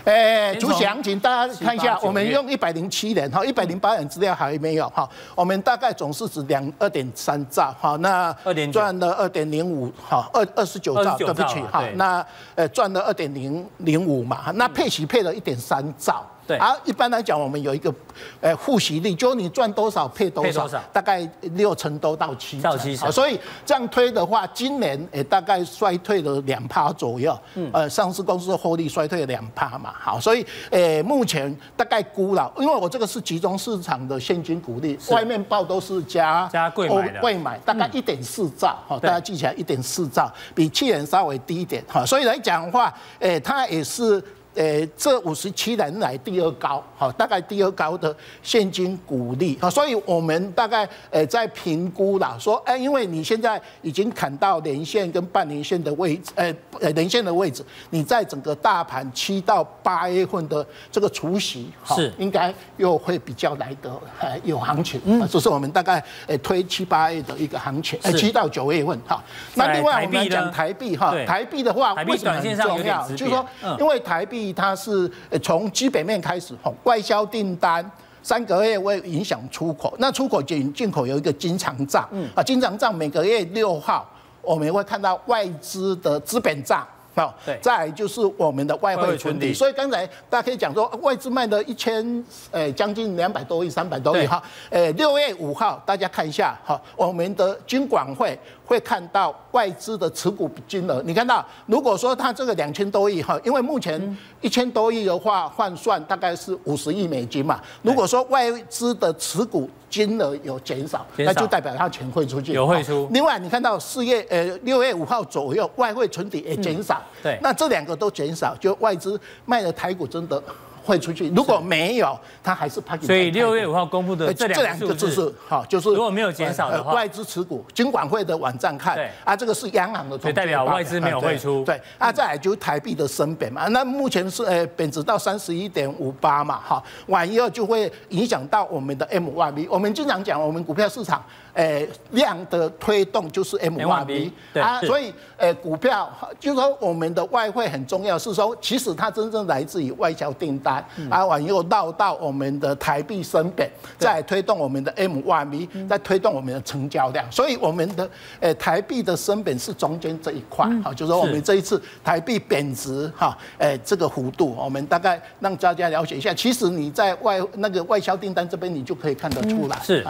[0.05, 5.07] 哎，主席行情大家看一下，我们用一百零七人哈，一百零八人资料还没有哈。
[5.35, 8.35] 我们大概总市值两二点三兆哈，那
[8.73, 11.85] 赚了二点零五哈，二二十九兆，对不起哈。
[11.97, 16.25] 那呃赚了二点零零五嘛，那配息配了一点三兆。
[16.47, 16.57] 对。
[16.59, 17.93] 啊，一般来讲，我们有一个，
[18.41, 23.11] 呃，复息率，就是你赚多少配多少，大概六成多到七成，到七成。
[23.11, 44.23] 所以这样推的话，今年诶大概衰退了两趴左右，嗯，呃，上市公司的获利衰退了两趴嘛，好，所以诶目前大概估了，因为我这个是集中市场的现金股利，外面报都是加加贵买的，贵买大概一点四兆，哈，大家记起来一点四兆，比去年稍微低一点，哈，所以来讲的话，诶，它也是。
[44.57, 62.11] 呃，这五十七年来第二高，好，大概第二高的现金股利，好，所以我们大概呃在评估啦，说，哎，因为你现在已经砍到年线跟半年线的位置，呃呃年线的位置，你在整个大盘七到八月份的这个除息，是。
[62.17, 69.23] 应该又会比较来得呃有行情，嗯，这是我们大概呃推七八月的一个行情，呃七到九月份，哈，
[69.55, 73.07] 那另外我们讲台币哈，台币的话为什么很重要？
[73.11, 73.47] 就是说，
[73.79, 74.46] 因为台币。
[74.53, 75.11] 它是
[75.43, 76.55] 从基本面开始，
[76.85, 77.89] 外销订单
[78.23, 84.09] 三个月会影响出口，那出口进进口有一个经常账，啊，经常账每个月六号
[84.43, 86.87] 我们会看到外资的资本账。
[87.15, 113.09] 好，对，再来就是我们的外汇存底，所以刚才大家可以讲说，外资卖了一千，呃，将近两百多亿、三百多亿哈，呃，六月五号大家看一下，哈，我们的金管会会看到外资的持股金额，你看到，如果说它这个两千多亿哈，因为目前一千多亿的话换算大概是五十亿美金嘛，如果说外资的持股金额有减少，那就代表它钱汇出去，有汇出。
[113.13, 120.43] 另外，你看到四月呃六月五号左右，外汇存底也减少，对，那这两个都减少，就外资卖的台股真的。
[120.87, 122.97] 会出去，如果没有，它还是怕。
[122.99, 131.65] 所以六月五号公布的这两个字是好，就是如果没有减少的话，外资持股，金管会的网站看，对啊，这个是央行的，所以代表外资没有汇出。
[131.65, 139.69] 对啊，再来就是台币的升贬嘛，那目前是呃贬值到三十一点五八嘛，哈，完以后就会影响到我们的 M Y B。
[139.69, 141.23] 我们经常讲，我们股票市场
[141.57, 153.67] 诶量的推动就是 M1B 啊，所以诶股票就是说我们的外汇很重要，是说其实它真正来自于外销订单，啊往又绕到我们的台币升本，
[153.99, 158.09] 再推动我们的 M1B，再推动我们的成交量，所以我们的
[158.41, 170.07] 诶台币的升本是中间这一块，哈，就是说我们这一次台币贬值哈，诶这个幅度，我们大概让大家了解一下，其实你在外那个外销订单这边你就可以看得出来，是。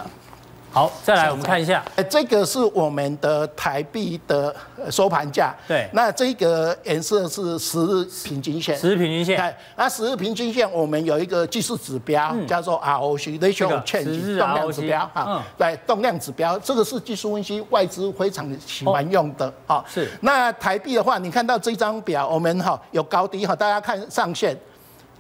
[0.77, 4.55] 好，再来我们看一下，哎，这个是我们的台币的
[4.91, 5.55] 收盘价。
[5.67, 8.77] 对，那这个颜色是十日平均线。
[8.77, 9.39] 十日平均线。
[9.39, 15.43] 对那十日平均线我们有一个技术指标，叫做 ROC，Ratio of Change，动量指标啊。
[15.57, 19.83] 对，动量指标，这个是技术分析外资非常喜欢用的啊。
[19.89, 20.07] 是。
[20.21, 24.55] 那台币的话，你看到这张表，我们哈有高低哈，大家看上限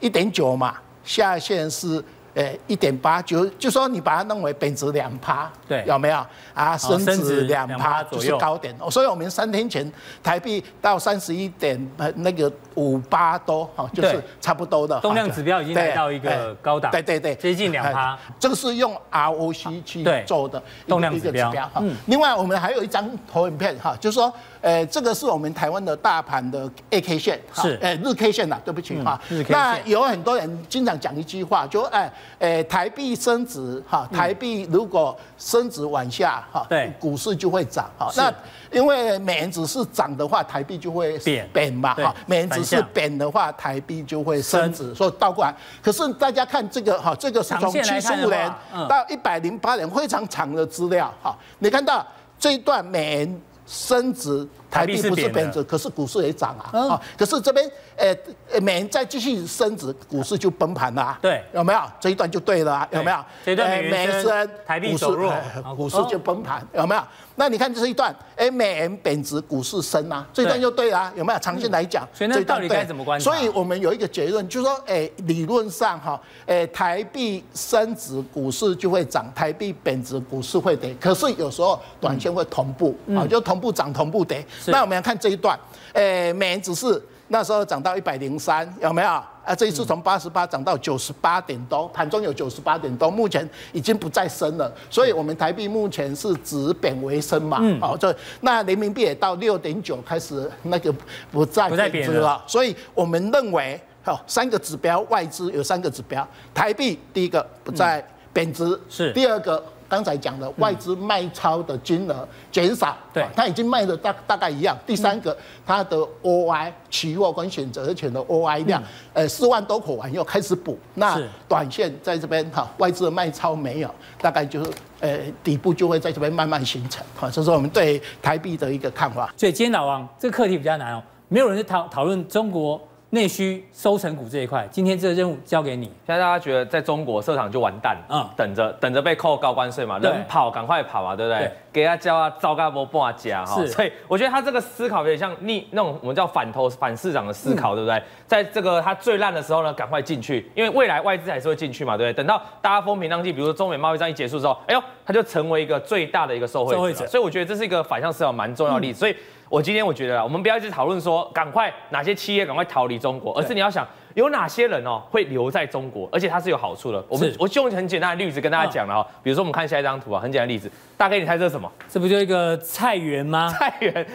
[0.00, 2.04] 一点九嘛，下限是。
[2.36, 6.76] 诶，一点八九，就说你把它弄为贬值两趴，对，有没有啊？
[6.76, 9.90] 升值两趴就是高点，所以我们三天前
[10.22, 11.80] 台币到三十一点
[12.16, 15.00] 那个五八多，哈，就是差不多的。
[15.00, 18.18] 动量指标已经来到一个高档，对对对，接近两趴。
[18.38, 21.96] 这个是用 ROC 去做的动量指标嗯。
[22.04, 24.30] 另外我们还有一张投影片哈，就是说，
[24.66, 29.16] 诶，这个是我们台湾的大盘的 A K 线，是，呃，日 K 线呐，对不起哈。
[29.28, 29.52] 日 K 线。
[29.52, 38.10] 那有很多人经常讲一句话，就哎，呃，台币升值哈，台币如果升值往下哈，对，股市就会涨哈。
[38.16, 38.34] 那
[38.72, 42.12] 因为美元指数涨的话，台币就会贬贬嘛哈。
[42.26, 45.54] 美元指数贬的话，台币就会升值，所以倒过来。
[45.80, 48.52] 可是大家看这个哈，这个是从七十五年
[48.88, 51.38] 到一百零八年非常长的资料哈。
[51.60, 52.04] 你看到
[52.36, 54.46] 这一段美元升值。
[54.68, 56.88] 台币不是贬值，可是股市也涨啊！
[56.90, 61.16] 啊，可是这边，呃，美元再继续升值，股市就崩盘了。
[61.22, 62.88] 对，有没有这一段就对了啊？
[62.90, 63.16] 有没有？
[63.42, 65.32] 这段美元升，台币走弱，
[65.74, 67.02] 股市 就崩盘，有没有？
[67.36, 71.38] 那你看这是一段，哎，美元贬值，股市升啊，这一段就对了，有没有？
[71.38, 73.24] 长线来讲，所以那到底该怎么观察？
[73.24, 80.94] 所以我们有一个结论，就是说，哎，理论上哈，哎，台币升值，股市就会涨；台币贬值，股市会跌。
[81.00, 84.44] 可是有时候短线会同步啊，就同步涨，同步跌。
[84.66, 85.58] 那我们要看这一段，
[85.92, 89.22] 诶，美元指数那时候涨到一百零三，有没有？
[89.46, 94.70] 啊，这一次从八十八涨到九十八点多，盘中有九十八点多，目前已经不再升了。
[94.90, 97.58] 所以，我们台币目前是止贬为升嘛？
[97.60, 97.80] 嗯。
[97.80, 100.92] 好，这那人民币也到六点九，开始那个
[101.30, 102.42] 不再贬值了。
[102.44, 109.64] 所以我们认为，好，三个指标外资有三个指标，台币第一个不再贬值，是第二个。
[109.88, 114.76] 刚才讲的外资卖超的金额减少，对，它已经卖的大大概一样。
[114.86, 120.78] 第三个，它的 OI 期货跟选择权的 OI 量，呃，四万多口完又开始补。
[120.94, 124.70] 那短线在这边哈，外资的卖超没有，大概就是
[125.00, 127.04] 呃底部就会在这边慢慢形成。
[127.14, 129.32] 好，这是我们对台币的一个看法。
[129.36, 132.80] 所以今天老王这个课题比较难哦，没有人在讨讨论中国。
[133.10, 135.86] 内需收成股这一块，今天这个任务交给你。
[136.04, 141.50] 现在大家觉得在中国设厂就完蛋，嗯，等着等着被扣高关税嘛，人跑赶快跑嘛，对不对？
[141.72, 143.64] 给他交啊，糟糕不半家哈。
[143.66, 148.02] 所以我觉得他这个思考有点像逆那种我们叫反投反市场的思考，对不对？
[148.26, 152.16] 在这个他最烂的时候呢，赶快进去，因为未来外资还是会进去嘛，对不对？
[152.16, 157.06] 等到大家风平浪静，比如说中美贸易战一结束之后，哎呦，他就成为一个最大的一个受惠者。
[157.06, 158.98] 所以我觉得这是一个反向思考蛮重要的例子。
[158.98, 159.14] 所以。
[159.48, 167.04] 我今天我觉得啊，我们不要一直讨论说赶快哪些企业赶快逃离中国，而是你要想有哪些人哦会留在中国，而且它是有好处的。
[167.08, 171.70] 我们我就用很简单的例子跟大家讲了哈，比如说我们看下一张图啊，很简单的例子，大概你猜这是什么？
[171.88, 173.48] 这不就一个菜园吗？
[173.56, 174.06] 菜园，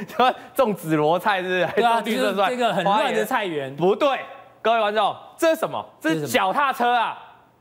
[0.54, 1.70] 种紫罗菜是不是？
[1.76, 2.18] 对啊，就是
[2.50, 3.74] 这个很乱的菜园。
[3.76, 4.20] 不对，
[4.62, 5.86] 各位观众，这是什么？
[6.02, 7.18] 这是脚踏车啊。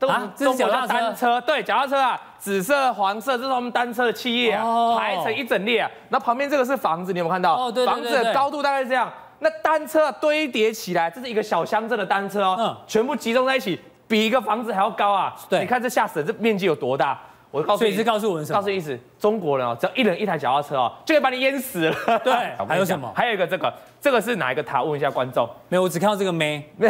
[0.07, 5.89] 啊，这是脚踏单车，对，脚踏车啊，紫色、黄色，这是他们单车的企业啊，排成一整列啊。
[6.09, 7.55] 那旁边这个是房子，你有没有看到？
[7.55, 9.11] 哦，对，房子的高度大概是这样。
[9.39, 15.35] 那单车堆叠起来，这是一个小乡镇的单车哦，嗯，全部集中在一起，比一个房子还要高啊。
[15.49, 17.19] 对，你看这吓死人，这面积有多大？
[17.51, 18.57] 我告诉你，所以是告诉我们什么？
[18.57, 22.19] 告诉意思，中国人哦，只要一人一台脚踏车哦，就可以把你淹死了。
[22.23, 22.33] 对，
[22.67, 23.11] 还有什么？
[23.15, 24.81] 还有一个这个，这个是哪一个塔？
[24.81, 25.47] 问一下观众。
[25.67, 26.65] 没有，我只看到这个妹。
[26.79, 26.89] 这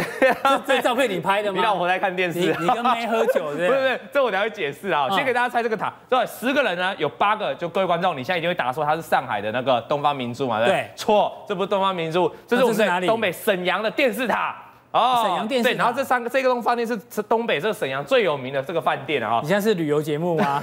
[0.66, 1.56] 这照片你拍的吗？
[1.58, 2.38] 你让我在看电视。
[2.38, 3.68] 你跟妹喝酒是 不是？
[3.68, 5.10] 不是不是，这我等下会解释啊。
[5.10, 5.92] 先给大家猜这个塔。
[6.08, 10.58] 对，十个人呢，有八个，就各位观众，你现在一定会答说他是上海的那个东方明珠嘛？
[10.60, 10.68] 对。
[10.68, 10.90] 对。
[10.94, 14.56] 错，这不是东方明珠，这是我们在东北沈阳的电视塔。
[14.92, 19.40] 哦，沈阳电视对，然后这三个这个东饭店是是东北这个沈阳最有名的这个饭店啊。
[19.42, 20.62] 你现在是旅游节目吗？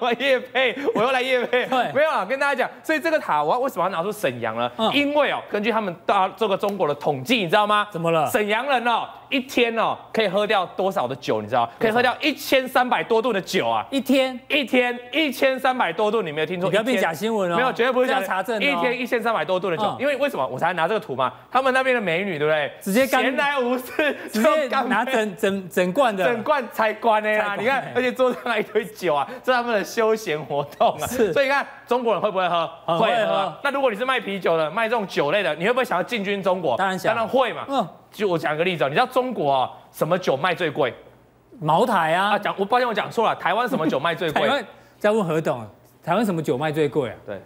[0.00, 1.64] 我夜配，我又来夜配。
[1.66, 4.70] 对，没有啊，跟大家讲，所以这个塔我为什么要拿出沈阳呢？
[4.92, 7.86] 因为哦，根据他们大这个中国的统计，你知道吗？
[7.90, 8.28] 怎么了？
[8.30, 11.40] 沈阳人哦，一天哦可以喝掉多少的酒？
[11.40, 11.68] 你知道？
[11.78, 13.86] 可以喝掉一千三百多吨的酒啊！
[13.90, 16.70] 一天一天一千三百多吨，你没有听错？
[16.70, 17.56] 不要变假新闻哦！
[17.56, 18.60] 没有，绝对不是假查证。
[18.60, 20.46] 一天一千三百多吨的酒，因为为什么？
[20.46, 21.32] 我才拿这个图嘛。
[21.50, 22.72] 他们那边的美女，对不对？
[22.80, 27.56] 直接闲来无事，直接拿整整整罐的，整罐才关的啦！
[27.58, 31.06] 你看，而且桌上还一堆酒啊，这是他们的休闲活动啊。
[31.06, 32.68] 是，所以你看中国人会不会喝？
[32.98, 33.52] 会喝。
[33.62, 36.76] 那如果你是卖啤酒的，卖这种酒类的，你会不会想要进军中国？
[36.76, 37.64] 当然想，当然会嘛。
[37.68, 37.86] 嗯，
[38.18, 40.92] 就我讲个例子，你知道中国啊，什么酒卖最贵？
[41.60, 42.30] 茅台啊。
[42.30, 43.32] 啊，讲我抱歉，我讲错了。
[43.36, 44.42] 台湾什么酒卖最贵？
[44.42, 44.64] 台湾
[44.98, 45.64] 再问何董，
[46.02, 47.16] 台湾什么酒卖最贵啊？
[47.24, 47.40] 对，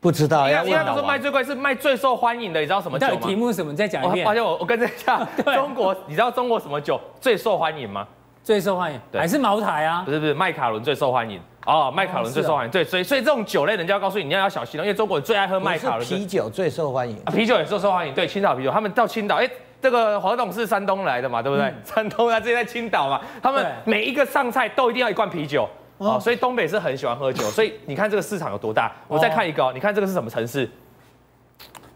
[0.00, 0.48] 不知道。
[0.48, 2.58] 要问不是卖最贵，是卖最受欢迎的。
[2.58, 3.20] 你知道什么酒吗？
[3.20, 3.70] 题目是什么？
[3.70, 4.26] 你再讲一遍。
[4.26, 5.24] 抱歉，我我跟着一下。
[5.54, 8.04] 中国，你知道中国什么酒最受欢迎吗？
[8.42, 10.02] 最受欢迎还是茅台啊？
[10.04, 11.40] 不是不是，麦卡伦最受欢迎。
[11.66, 12.70] 哦，麦卡伦最受欢迎。
[12.72, 16.08] 对，所以所以这种酒类，人家要告诉你，你要要小心了，因为中国人最爱喝麦卡伦。
[16.08, 17.16] 啤酒最受欢迎。
[17.26, 18.14] 啤酒也最受欢迎。
[18.14, 21.72] 对，青岛啤酒，他们到青岛，哎，这个黄董是山东来的嘛，对不对？
[21.84, 25.68] 山东他自己在青岛嘛，他们每一个上菜都一定要一罐啤酒。
[25.98, 27.42] 哦，所以东北是很喜欢喝酒。
[27.50, 28.92] 所以你看这个市场有多大？
[29.08, 30.70] 我再看一个，你看这个是什么城市？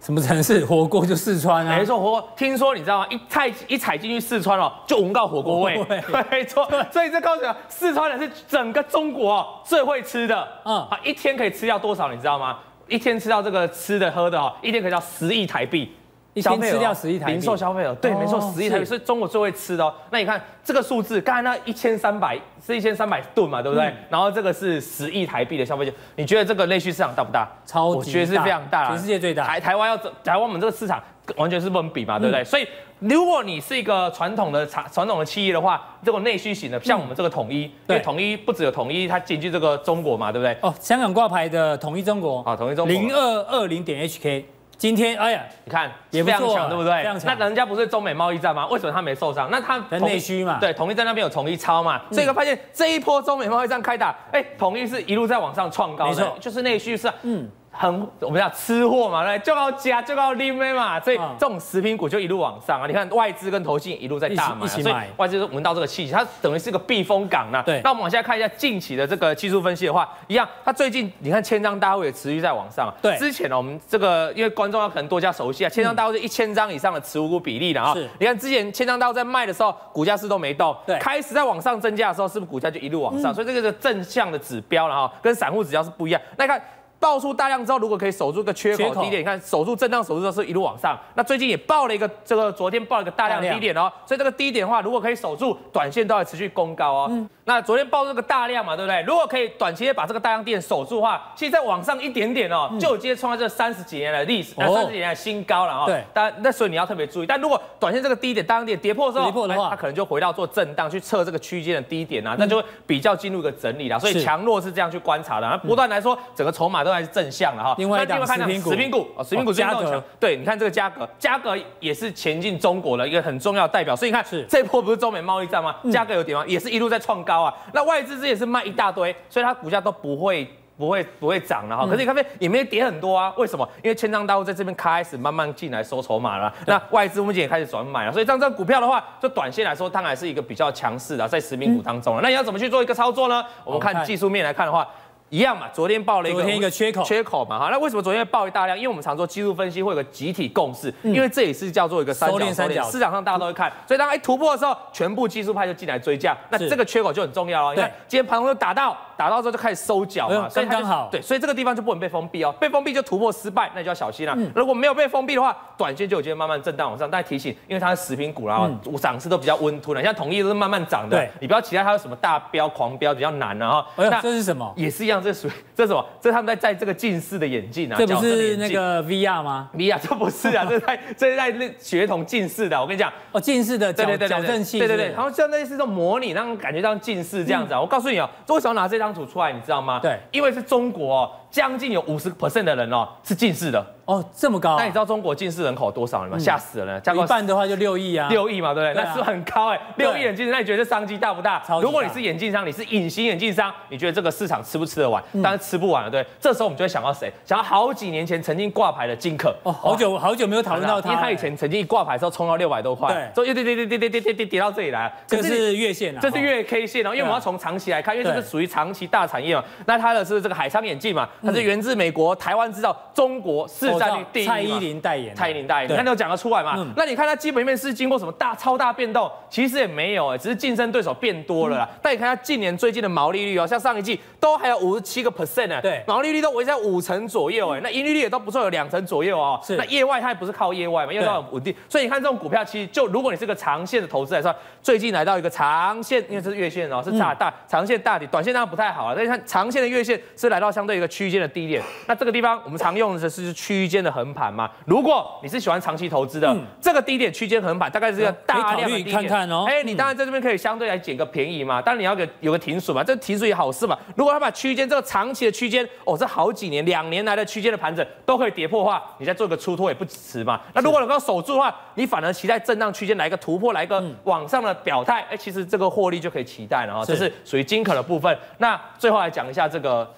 [0.00, 0.64] 什么城市？
[0.64, 2.28] 火锅就四川啊，没错，火锅。
[2.36, 3.06] 听说你知道吗？
[3.10, 5.78] 一踩一踩进去四川哦，就闻到火锅味。
[6.30, 10.48] 没错，所以这告诉你，四川人是整个中国最会吃的。
[10.64, 12.10] 嗯，啊，一天可以吃掉多少？
[12.10, 12.58] 你知道吗？
[12.88, 15.94] 一天吃到这个吃的喝的哦，一天可以到十亿台币。
[16.34, 19.92] 一天吃掉十亿台币，零售消费额，对，没错，十亿台币是中国最会吃的哦。
[20.10, 23.92] 那你看这个数字，刚才那一千三百是一千三百吨嘛，对不对？
[24.08, 27.46] 然后这个是十亿台币的消费额，你觉得这个内需市场大不大？
[27.66, 29.44] 超级大，我觉得是非常大，全世界最大。
[29.44, 31.02] 台台湾要走，台湾我们这个市场
[31.36, 32.42] 完全是不能比嘛，对不对？
[32.42, 32.66] 所以
[32.98, 40.56] 如果你是一个传统的产传统的企业的话，这个内需型的，像我们这个统一，因为统一不只有统一，它进军这个中国嘛，对不对？
[40.62, 44.44] 哦，香港挂牌的统一中国啊，统一中国零二二零点 HK。
[44.82, 47.04] 今天，哎呀，你看也非常强，对不对？
[47.24, 48.66] 那人家不是中美贸易战吗？
[48.66, 49.48] 为什么他没受伤？
[49.48, 57.48] 那他内需嘛，对，统一在那边有统一超嘛，所以发现这一波中美贸易战开打，哎，统一是一路在往上创高，没错，就是内需是，嗯。
[57.82, 62.86] 很，我们叫吃货嘛，对，就要加，就要拎嘛，所以这种食品股就一路往上啊。
[62.86, 67.60] 你看外资跟投信一路在大买，所以外资闻到这个气息，它等于是个避风港呐。
[67.66, 72.88] 对，那我们往下看一下近期的这个技术分析的话，一样，它最近你看千张大户也持续在往上。
[73.02, 77.92] 对，之前呢，我们这个因为观众要可能多加熟悉啊，千张大户是一千张以上的持股股比例的啊。
[77.94, 83.34] 是，你看之前千张大户在卖的时候，股价是都没动，对，开始在往上增加的时候，是不是股价就一路往上？
[83.34, 86.22] 所以这个是正向的指标了哈，跟散户指标是不一样。
[86.36, 86.62] 那你看。
[87.02, 90.96] 爆出大量之后，如果可以守住一个缺口低点，你看守住震荡，守住之后是一路往上。
[91.16, 97.08] 那最近也爆了一个，这个昨天爆了一个大量低点哦，所以这个低点的话，如果可以守住，短线都要持续攻高哦。
[97.10, 97.28] 嗯。
[97.44, 99.02] 那昨天爆这个大量嘛，对不对？
[99.02, 105.84] 如果可以短期内把这个大量点守住的话，其实再往上一点点哦，就有机会创下这三十几年的历史，三十几年的新高了哦。
[105.88, 106.04] 对。
[106.14, 113.98] 但那所以你要特别注意，但如果短线这个低点大量点跌破的时候，跌破的话，它可能就回到做震荡去测这个区间的低点啊，那就会比较进入一个整理了。
[113.98, 115.48] 所以强弱是这样去观察的。
[115.48, 117.74] 那不断来说，整个筹码都还是正向的哈。
[117.76, 123.94] 另外一档食品股，食品股啊，食品股价格，对，你看这个价格，价格也是前进中国的一个很重要的代表。
[123.94, 125.74] 所以你看，是这波不是中美贸易战吗？
[125.90, 126.44] 价格有点吗？
[126.46, 127.52] 也是一路在创高啊。
[127.74, 128.12] 那外资。
[128.22, 131.84] 这也是卖一大堆，所以它股价都不会不会不会涨了哈。
[131.84, 133.32] 可是你看，也没跌很多啊。
[133.36, 133.68] 为什么？
[133.82, 136.54] 因为千张大户在这边开始慢慢进来收筹码了。
[136.66, 142.22] 那外资目前也开始转买了，所以这样这股票的话，就短线来说，当然是一个比较强势的，在食品股当中了。
[142.22, 143.44] 那你要怎么去做一个操作呢？
[143.64, 144.86] 我们看技术面来看的话。
[145.32, 147.70] 一样嘛，昨天爆了一个，昨天一个缺口，缺口嘛好。
[147.70, 148.76] 那为什么昨天爆一大量？
[148.76, 157.74] 因为我们常说技术分析会有个集体共识，因为这也是叫做一个三角三角，市场上大家都会看，所以当一突破的时候，全部技术派就进来追价，那这个缺口就很重要了。
[157.74, 164.36] 你看今天盘中就打到，打到之后就开始收脚嘛，所以刚好对，所以这个地方就不能被封闭哦，被封闭就突破失败，那就要小心了。
[164.52, 167.08] 如果没有被封闭的话，短线就有机会慢慢震荡往上。
[167.08, 173.86] 但提醒，因为它是食品股，然后涨势都比较温吞的，像统一都是慢慢涨的，你不要期待它有什么大飙狂飙，比较难啊哈。
[173.96, 174.72] 那这是什么？
[174.76, 176.04] 也是一样，这属于这是什么？
[176.20, 182.80] 这是他们在戴这个近视的眼镜啊，这不是那个 VR 吗？VR 这不是啊， 这是在这是在那血统近视的。
[182.80, 187.80] 我跟你讲，哦，近视的矫矫正器，对对对，然后像类似这种模拟，让感觉像近视这样子啊。
[187.80, 190.00] 我告诉你哦，为什么拿这张图出来，你知道吗？
[190.00, 193.86] 对，因为是中国哦，将近有五十 percent 的人哦是近视的。
[194.04, 194.76] 哦，这么高？
[194.76, 196.36] 那你知道中国近视人口多少吗？
[196.36, 196.98] 吓死了！
[197.00, 199.04] 加一半的话就六亿啊，六亿嘛，对不对？
[199.04, 201.62] 那是很高哎，六亿眼镜，那你觉得这商机大不大？
[201.80, 205.22] 如果你是眼镜商，你是隐形眼镜商，你觉得这个市场吃不吃得完？
[205.34, 206.26] 当然吃不完了，对。
[206.40, 207.32] 这时候我们就会想到谁？
[207.44, 209.54] 想到好几年前曾经挂牌的金可。
[209.62, 215.10] 哦，好久好久没有讨论到他，因为他以前曾经一挂牌的时候冲到六百多块，对，所以跌跌跌跌跌跌跌跌跌到这里来。
[215.28, 219.62] 这是月线啊，这是月 K 线哦，因为我们要从长期来看，因为这是属于长期大产业嘛。
[219.86, 224.46] 那它的是这个海昌眼镜嘛，它是源自美国，台湾制造，中国市占率第一。
[224.46, 226.74] 蔡依林代言，蔡依林代言，你看都讲得出来嘛？
[226.76, 229.30] 嗯、那你看它基本面是经过什么大超大变动？
[229.50, 231.88] 其实也没有哎，只是竞争对手变多了啦。
[231.90, 239.60] 嗯、但你看它近年最近的毛利率哦，像上一季都还有五十七个 percent 呢，对，毛利率都维持在五成左右哎，那盈利率也都不错，有两成左右哦。
[239.64, 249.14] 是，那业外它也不是靠业外嘛，因为都很稳定，所以你看这种股票，其实就如果你是个长线的投资来说，最近来到一个长线，因为这是月线哦，是大大长线大底，短线当然不太好啊。
[249.16, 254.70] 但是它长线的月线是来到相对一个区间的低点，那这个地方我们常用的是区间的横盘嘛。
[254.84, 259.64] 如果你是喜欢长期投资的，嗯、这个低点区间横盘大概是一个大量的低点，看看哦。
[259.66, 263.98] 哎，你当然在这边可以相对来捡个便宜嘛，但你要给有个停损嘛，这停损也好事嘛。
[264.14, 270.60] 如果他把区间这个长期的区间，哦，这好几年两年来的区间的盘整都可以跌破的话，你再做个出脱也不迟嘛。
[270.74, 277.04] 那如果能够守住的话，你反而期待震荡区间来一个突破，来一个往上的表态，哎，其实这个获利就可以期待了啊。
[277.04, 278.36] 这是属于金可的部分。
[278.58, 280.10] 那最后来讲一下这个。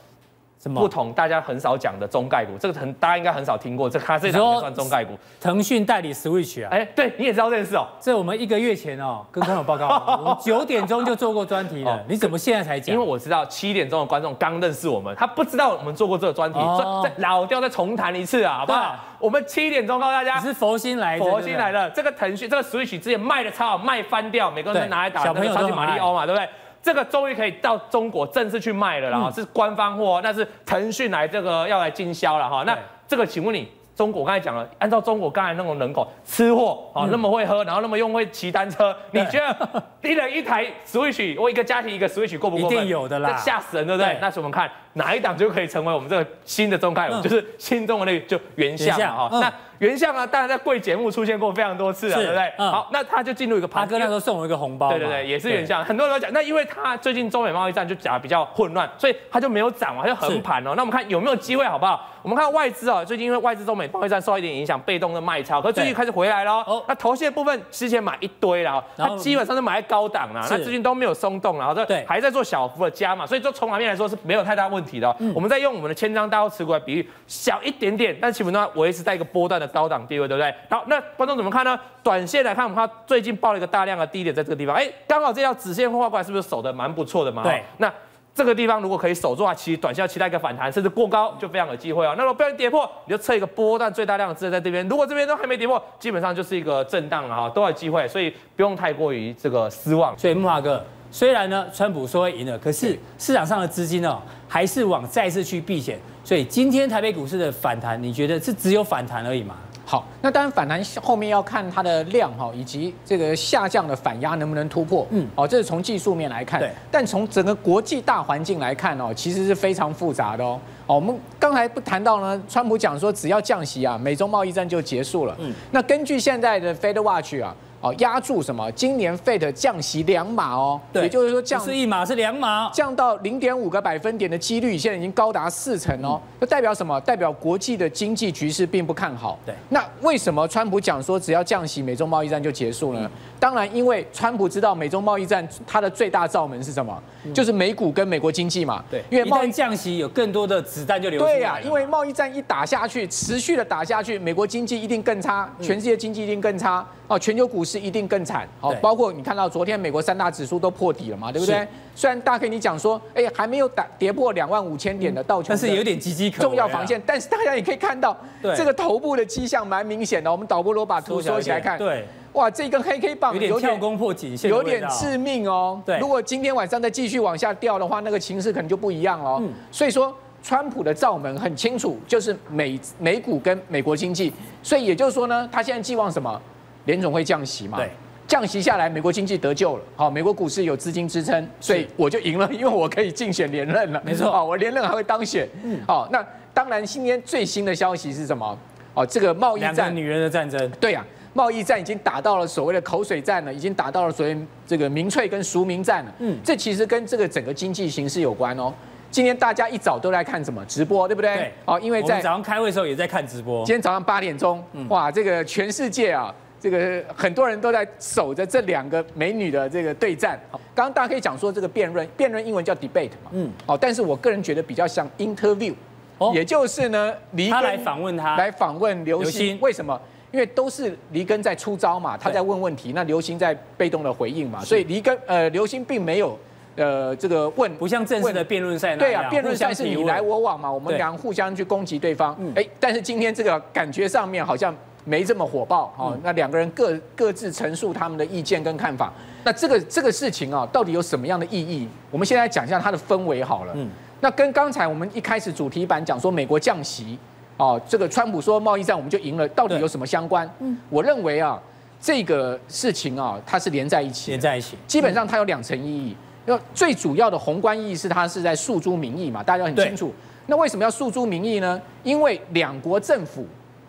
[0.72, 5.18] 不同，大家很少讲的中概股，这个很大家应该很少听过，这它这档也算中概股。
[5.40, 7.86] 腾讯代理 Switch 啊，哎，对，你也知道这件事哦。
[8.00, 9.86] 这我们一个月前哦，跟观众报告，
[10.20, 12.02] 我们九点钟就做过专题了。
[12.08, 12.94] 你怎么现在才讲？
[12.94, 16.58] 因为我知道七点钟的观众刚认识我们，他不知道我们做过这个专题，
[17.02, 18.94] 再老掉再重谈一次啊，好不好？
[19.18, 21.88] 我们七点钟告诉大家，你是佛心来的，佛心来了。
[21.90, 26.48] 这个腾讯这个 Switch 之前卖的超好，卖翻掉，每个人都拿来打小朋友超级马里奥嘛，对不对？
[26.84, 32.62] 这个终于可以到中国正式去卖了啦，嗯、是官方货，那是腾讯来这个要来经销了哈。
[32.66, 32.76] 那
[33.08, 33.66] 这个请问你，
[33.96, 42.76] 中国刚才讲了，按照中国刚才那种人口吃货啊，那么会喝，然后那么用会骑单车，你觉得一人一台 Switch，我一个家庭一个 Switch 过不过分？
[42.76, 44.12] 一定有的啦，吓死人对不对？
[44.12, 44.18] 对。
[44.20, 44.70] 那我们看？
[44.96, 49.28] 哪一档就可以成为我们这个新的中概股，嗯、就是新中的那个就原相哈。
[49.32, 52.52] 嗯、那原相呢，当然在贵节目出现过非常多次了，对不对？
[52.58, 55.84] 嗯、好，那他就进入一个爬哥那时候送我一个红包，对对对，也是原相。
[55.84, 60.74] 很多人都讲，那因为他最近中美贸易战就讲的比较混乱，所以他就没有涨嘛，他就横盘哦。
[60.76, 62.08] 那我们看有没有机会，好不好？
[62.22, 66.52] 我们看外资啊，最近因为外资中美贸易战受到一点影响，被动的卖超，可是最近开始回来了。
[66.66, 75.14] 哦，那投信的部分之前买一堆了，他基本上是买在高档了，那最近都没有松动，然后这还在做小幅的加嘛，所以就从盘面来说是没有太大问题的。
[75.34, 80.54] 我们在用我们的千张大户持股来比喻，小一点点，但基本上维持在一个波段的高档地位，对不对？
[80.68, 81.78] 好，那观众怎么看呢？
[82.02, 87.42] 短线来看，我们看最近报了一个大量的低点在这个地方，哎，刚好这条直线画过来，是不是守的蛮不错的嘛？
[87.42, 87.92] 对，那。
[88.36, 92.16] 这个地方如果可以守住的话，其实短线要期待一个反弹，甚至过高就非常有机会啊。
[92.18, 94.84] 那如果不小心跌破，你就测一个波段最大量的支撑在这边。
[94.88, 100.18] 如果这边都还没跌破，基本上就是一个震荡了哈，都有机会，所以不用太过于这个失望。
[100.18, 100.84] 所以木华哥，
[101.14, 105.96] 虽然呢川普说会赢了，可是市场上的资金呢还是往债市去避险。
[106.24, 109.54] 所以今天台北股市的反弹，你觉得是只有反弹而已吗？
[109.86, 115.06] 好，那当然反弹后面要看它的量哈，以及这个下降的反压能不能突破。
[115.10, 116.58] 嗯，哦，这是从技术面来看。
[116.58, 116.68] 对。
[116.90, 120.58] 但从整个国际大环境来看哦，其实是非常复杂的哦。
[120.88, 125.36] 哦，我们刚才不谈到呢，川普讲说只要降息啊，美中贸易战就结束了。
[125.38, 125.54] 嗯。
[125.70, 127.54] 那根据现在的 Fed Watch 啊。
[127.84, 128.72] 哦，压住什么？
[128.72, 136.18] 今年 Fed 降息两码哦，对，也就是说降是一码是两码，降到零点五个百分点的几率，现在已经高达四成哦。
[136.40, 136.98] 这、嗯、代表什么？
[137.02, 139.38] 代表国际的经济局势并不看好。
[139.44, 143.00] 对，那为什么川普讲说只要降息，美中贸易战就结束呢？
[143.04, 147.02] 嗯、当然，因为川普知道美中贸易战它的最大罩门是什么？
[147.24, 148.82] 嗯、就是美股跟美国经济嘛。
[148.90, 151.26] 对，因为贸易降息有更多的子弹就流出。
[151.26, 156.86] 对呀、啊，因为贸易战一打下去，持续的打下去，美国经济一定更差，全世界经济一定更差。
[157.06, 158.48] 哦，全球股市一定更惨。
[158.60, 161.66] 好，包括你看到昨天美国三大指数都破底了嘛，对不对？
[161.94, 166.48] 虽然大家跟你讲说，哎，还没有打跌破两万五千点的道琼，但是有点岌岌可危。
[166.48, 168.16] 重要防线，但是大家也可以看到，
[168.56, 170.30] 这个头部的迹象蛮明显的。
[170.30, 175.80] 我们导播罗把图缩起来看，对，哇，这根黑 K 棒有点跳空破颈线，有点致命哦。
[175.86, 179.38] 对，如果今天晚上再继续往下掉的话，那个情势可能就不一样了。
[179.40, 180.12] 嗯，所以说，
[180.42, 184.32] 川普的罩门很清楚，就是美美股跟美国经济。
[184.62, 186.40] 所以也就是说呢，他现在寄望什么？
[186.84, 187.78] 联总会降息嘛？
[187.78, 187.90] 对，
[188.26, 189.82] 降息下来，美国经济得救了。
[189.96, 194.02] 好，美国股市有资金支撑，所以我就赢了，因为我可以竞选连任了。
[194.04, 195.48] 没错，哦，我连任还会当选。
[195.62, 198.58] 嗯，好，那当然，今天最新的消息是什么？
[198.94, 200.70] 哦，这个贸易战，女人的战争。
[200.80, 206.14] 对呀，贸易战已经打到了所谓的口水战了，已经打到了所谓这个民粹跟赎民战了。
[206.20, 208.72] 嗯，这其实跟这个整个经济形势有关哦。
[209.10, 211.36] 今天大家一早都在看什么直播，对不对？
[211.36, 211.52] 对。
[211.64, 213.64] 哦，因为在早上开会的时候也在看直播。
[213.64, 216.32] 今天早上八点钟，哇，这个全世界啊。
[216.64, 220.40] 这个很多人都在守着这两个美女的这个对战。
[220.50, 223.30] 好，刚刚大家可以讲说这个辩论，辩论英文叫 debate 嘛。
[223.32, 223.52] 嗯。
[223.66, 225.74] 哦，但是我个人觉得比较像 interview，
[226.16, 229.58] 哦，也就是呢，黎根来访问他，来访问刘星。
[229.60, 230.00] 为什么？
[230.32, 234.64] 因为都是黎根在出招嘛，他在问问题，那刘星在被动的回应嘛。
[234.64, 236.38] 所以黎根呃，刘星并没有
[236.76, 239.10] 呃这个问，不像正式的辩论赛那样。
[239.10, 242.32] 对啊，辩论赛是你来我往嘛，我们俩互相去攻击对方。
[242.56, 244.74] 哎、嗯，但是今天这个感觉上面好像
[245.04, 246.12] 没这么火爆哦。
[246.14, 249.12] 嗯、那两个人各各自陈述他们的意见跟看法。
[249.44, 251.88] 那这个这个事情啊，到底有什么样的意义？
[252.10, 253.72] 我们现在讲一下它的氛围好了。
[253.76, 253.88] 嗯。
[254.20, 257.18] 那跟刚才我们一开始主题版讲说美国降息，
[257.58, 260.48] 哦，这个川普说贸易战我们就赢了，到底有什么相关？
[260.60, 260.78] 嗯。
[260.88, 261.60] 我认为啊，
[262.00, 264.30] 这个事情啊，它是连在一起。
[264.30, 264.78] 连在一起。
[264.86, 266.16] 基本上它有两层意义。
[266.46, 270.12] 那最主要的宏观意义是它是在诉诸民意嘛，大家很清楚。
[270.46, 271.80] 那为什么要诉诸民意呢？
[272.02, 273.46] 因为两国政府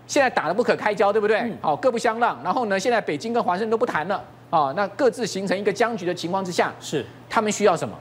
[0.08, 1.51] 现在打得不可开交，对不对？
[1.62, 2.38] 好，各不相让。
[2.43, 4.24] 然后呢，现在北京跟华盛顿都不谈了。
[4.51, 7.93] 啊，那各自形成一个僵局的情况之下，是他们需要什么？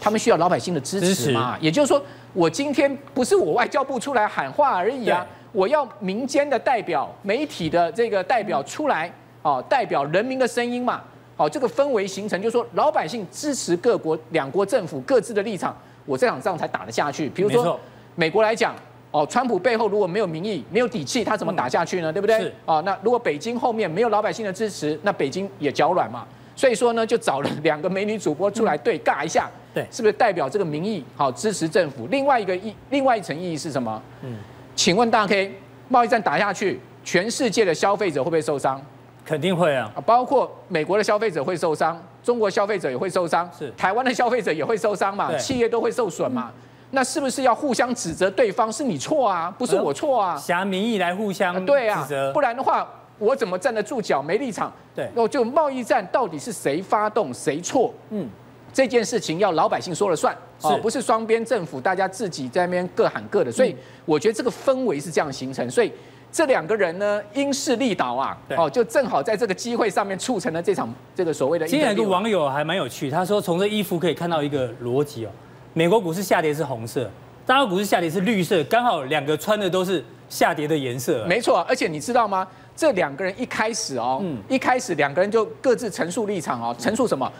[0.00, 1.56] 他们需要老百姓的支持嘛？
[1.60, 2.02] 也就是说，
[2.34, 9.10] 我今天不是我外交部出来喊话而已啊，我要民间的代表、媒体的这个代表出来，
[9.42, 11.00] 啊，代表人民的声音嘛。
[11.36, 15.74] 好，这个氛围形成，就是说老百姓支持各国两国政府各自的立场，
[16.04, 17.28] 我这场仗才打得下去。
[17.30, 17.78] 比如说，
[18.16, 18.74] 美国来讲。
[19.10, 22.12] 哦，川普背后如果没有民意、没有底气，他怎么打下去呢？
[22.12, 22.40] 嗯、对不对？
[22.40, 26.24] 是哦，那如果北京后面没有老百姓的支持，那北京也脚软嘛。
[26.54, 32.06] 所以说呢，就找了 两个美女主播出来对尬一下，对，是不是代表这个民意好支持政府？
[32.08, 34.00] 另外一个意，另外一层意义是什么？
[34.22, 34.36] 嗯，
[34.76, 35.54] 请问大 K，
[35.88, 38.80] 贸易战打下去，全世界的消费者会不会受伤？
[39.24, 45.36] 肯定会啊，包括美国的消费者会受伤，中国消费者也会受伤，是台湾的消费者也会受伤嘛？
[45.38, 46.52] 企业都会受损嘛？
[46.54, 46.62] 嗯
[46.92, 49.54] 那是不是要互相指责对方是你错啊？
[49.56, 50.36] 不是我错啊？
[50.36, 52.88] 挟民意来互相对啊，不然的话
[53.18, 54.20] 我怎么站得住脚？
[54.20, 54.72] 没立场。
[54.94, 57.94] 对，那就贸易战到底是谁发动谁错？
[58.10, 58.28] 嗯，
[58.72, 63.52] 这件事情要老百姓说了算，哦，不是双边政府大家自己在那边各喊各的。
[63.52, 65.70] 所以我觉得这个氛围是这样形成。
[65.70, 65.92] 所以
[66.32, 71.68] 这两个人呢，因势利导啊，哦，就正好在这个机会上面促成了这场这个所谓的。
[71.68, 75.30] 今天有个网友还蛮有趣，他说从这衣服可以看到一个逻辑哦。
[75.72, 77.08] 美国股市下跌是红色，
[77.46, 81.24] 大陆股市下跌是绿色，刚好两个穿的都是下跌的颜色。
[81.26, 82.46] 没错，而且你知道吗？
[82.74, 87.30] 这两个人一开始哦，嗯，一开始两个人就各自陈述立场哦，陈述什么？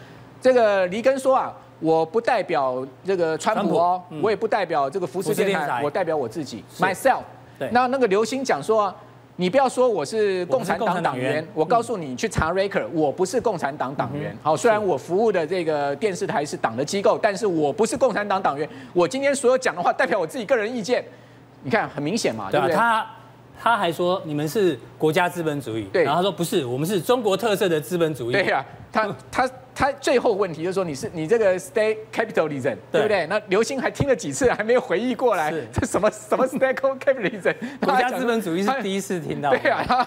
[0.40, 7.22] 这个黎根说啊，我不代表这个川普哦，普嗯、我也不代表这个福斯电台，我代表我自己，myself。
[7.58, 8.96] 对，那那个刘星讲说、啊。
[9.40, 14.36] 你不要说我是共产党党员，我告诉你，去查 record，我不是共产党党员。
[14.42, 18.68] 好，虽然我服务的这个电视台是党的机构，但是我不是共产党党员。
[18.92, 21.02] 我今天所有讲的话，代表我自己个人意见。
[21.62, 22.76] 你看，很明显嘛，对不对？
[22.76, 23.06] 他
[23.58, 28.32] 他还说你们是国家资本主义，对，然后他说不是，我们是中国特色的资本主义。
[28.34, 28.62] 对呀，
[28.92, 29.50] 他他。
[29.80, 33.26] 他最后问题就是说，你是你这个 state capitalism 对不对？
[33.28, 37.54] 那刘星还听了几次，还没有回忆过来，这什么什么 state capitalism？
[37.80, 39.48] 国家资本主义是第一次听到。
[39.56, 40.06] 对啊，他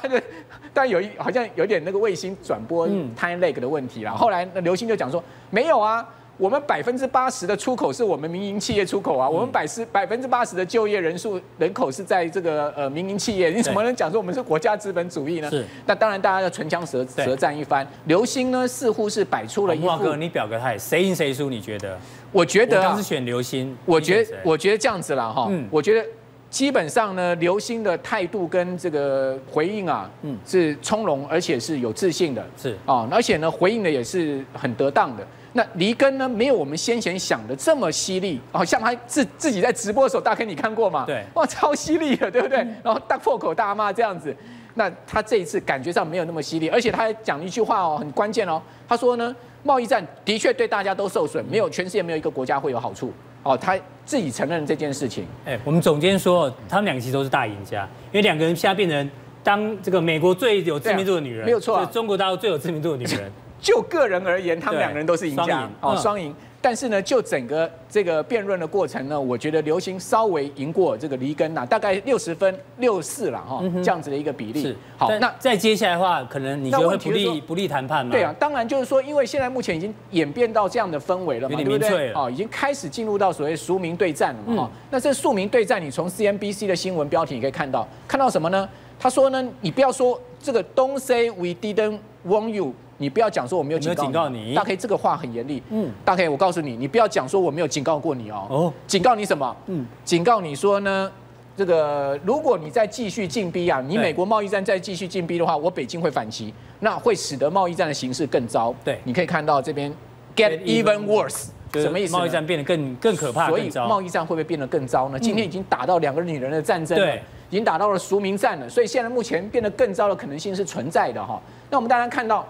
[0.71, 4.11] 但有一好像有点那个卫星转播 time lag 的问题啦。
[4.11, 6.07] 后来那刘星就讲说，没有啊。
[6.37, 15.49] 我们百分之八十的出口是我们民营企业出口啊，我们百十百分之八十的就业人数人口是在这个呃民营企业，你怎么能讲说我们是国家资本主义呢？
[15.49, 17.87] 是，那当然大家要唇枪舌舌战一番。
[18.05, 21.49] 刘星呢似乎是摆出了一副，木哥，你表个态，谁赢谁输？
[21.49, 21.97] 你觉得？
[22.31, 26.07] 我觉得，我当时选刘星，我觉得我觉得这样子了哈，嗯，我觉得
[26.49, 35.25] 基本上呢，刘星的态度跟这个回应啊，嗯，是从容而且是有自信的，是啊，而且呢回应的也是很得当的。
[35.55, 36.27] 那黎根呢？
[36.27, 41.03] 没有我们先前想的这么犀利哦，像他自自己在直播的时候，大概你看过吗？
[41.05, 42.57] 对，哇，超犀利的，对不对？
[42.83, 44.35] 然后大破口大骂这样子。
[44.73, 48.59] 那他这一次感觉上没有那么犀利，而且他还讲了一句话哦，很关键哦。
[48.87, 53.55] 他说呢，贸易战的确对大家都受损，没有全世界没有一个国家会有好处哦。
[53.55, 55.27] 他自己承认这件事情。
[55.45, 59.11] 哎，我们总监说，他们两个其实都是大赢家，因为两个人现在变成
[59.43, 63.31] 当这个美国最有知名度的女人，没有错，中国大陆最有知名度的女人。
[63.63, 66.35] 就个人而言，他们两个人都是赢家，哦，双赢。
[66.59, 74.61] 但是呢，就整个这个辩论的过程呢，我觉得刘星稍微赢过这个黎根呐，大概六十分六四了哈，这样子的一个比例。
[74.61, 78.11] 是好，那再接下来的话，可能你觉得会不利不利谈判吗？
[78.11, 82.13] 对啊，当然就是说，因为现在目前已经演变到这样的氛围了嘛，对不对？
[82.13, 84.69] 哦，已经开始进入到所谓庶民对战了嘛。
[84.89, 88.67] 那这庶民对战，你从 CNBC 的新闻标题你可以看到，看到什么呢？
[88.97, 92.73] 他说呢，你不要说这个 Don't say we didn't warn you。
[93.03, 95.61] 你不要讲说我没有警告你，大 K 这个话很严厉。
[95.71, 98.47] 嗯，大 K 我告诉你，你不要讲说我没有警告过你哦。
[98.49, 99.53] 哦，警告你什么？
[99.65, 101.11] 嗯，警告你说呢，
[101.57, 108.73] 这个如果你再继续进逼啊，你美国贸易战再继续进逼的话，我北京会反击，那会使得贸易战的形势更糟。
[108.85, 109.93] 对，你可以看到这边
[110.33, 112.13] get even worse，什么意思？
[112.13, 115.19] 贸易战变得更更可怕，所以贸易战会不会变得更糟呢？
[115.19, 117.13] 今天已经打到两个女人的战争了，
[117.49, 121.37] 已经打到了赎民战了，所以现在目前变得更糟的可能性是存在的哈。
[121.69, 122.47] 那我们当然看到。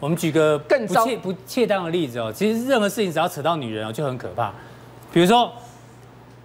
[0.00, 4.52] 我们举个更不切不恰当的例子哦，其实任何事情只要扯到女人哦，就很可怕。
[5.12, 5.50] 比如说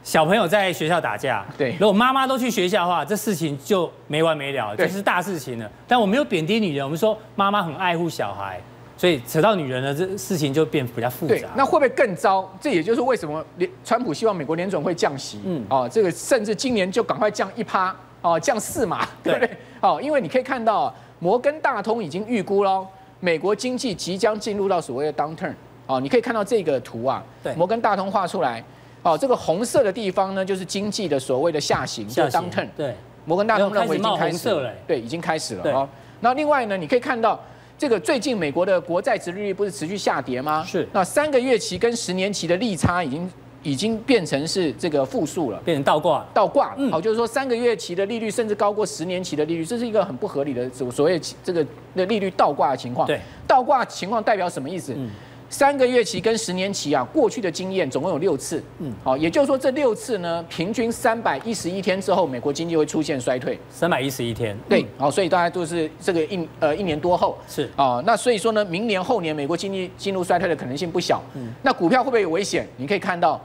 [0.03, 5.69] 小朋友在学校打架，对，如果妈妈都去学校的话，这事情就没完没了，对就是大事情了。
[5.87, 8.59] 但我没有贬低女人，我们说妈妈很爱护小孩，
[8.97, 12.51] 所以扯到女人呢，这事情就变比较复杂。，对那会不会更糟？
[12.59, 19.49] 这也就是为什么联川普希望美国联准会降息，嗯，哦，这个甚至今年就赶快降一趴，哦，降四码，对不对？
[19.79, 22.85] 哦，因为你可以看到摩根大通已经预估了
[23.23, 25.53] 美国经济即将进入到所谓的 downturn，
[25.87, 27.55] 哦，你可以看到这个图啊，对。
[27.55, 28.61] 摩根大通画出来，
[29.01, 32.93] 哦，这个红色的地方呢，就是经济的所谓的下行，就 downturn，对，
[33.23, 34.49] 摩根大通认为已经开始
[34.85, 35.71] 对，已经开始了对。
[35.71, 35.87] 哦。
[36.19, 37.39] 那另外呢，你可以看到
[37.77, 40.61] 这个最近美国的国债值利率不是持续下跌吗？
[40.67, 40.85] 是。
[40.91, 43.31] 那三个月期跟十年期的利差已经
[43.63, 45.59] 已经变成是这个负数了。
[45.65, 46.25] 变成倒挂。
[46.33, 53.07] 倒挂，嗯好，就是说三个月期的利率甚至高过十年期的利率，这是一个很不合理的所所谓这个的利率倒挂的情况。
[53.07, 54.93] 对，倒挂情况代表什么意思？
[54.95, 55.09] 嗯
[55.49, 63.59] 三个月期跟十年期啊，过去的经验总共有六次，嗯，好，也就是说这六次呢，平均三百一十一天之后，美国经济会出现衰退。
[63.69, 71.21] 三百一十一天，对，好，所以大家都是这个一呃一年多后是啊，那所以说呢，明年后年美国经济进入衰退的可能性不小。
[71.35, 72.67] 嗯，那股票会不会有危险？
[72.77, 73.39] 你可以看到，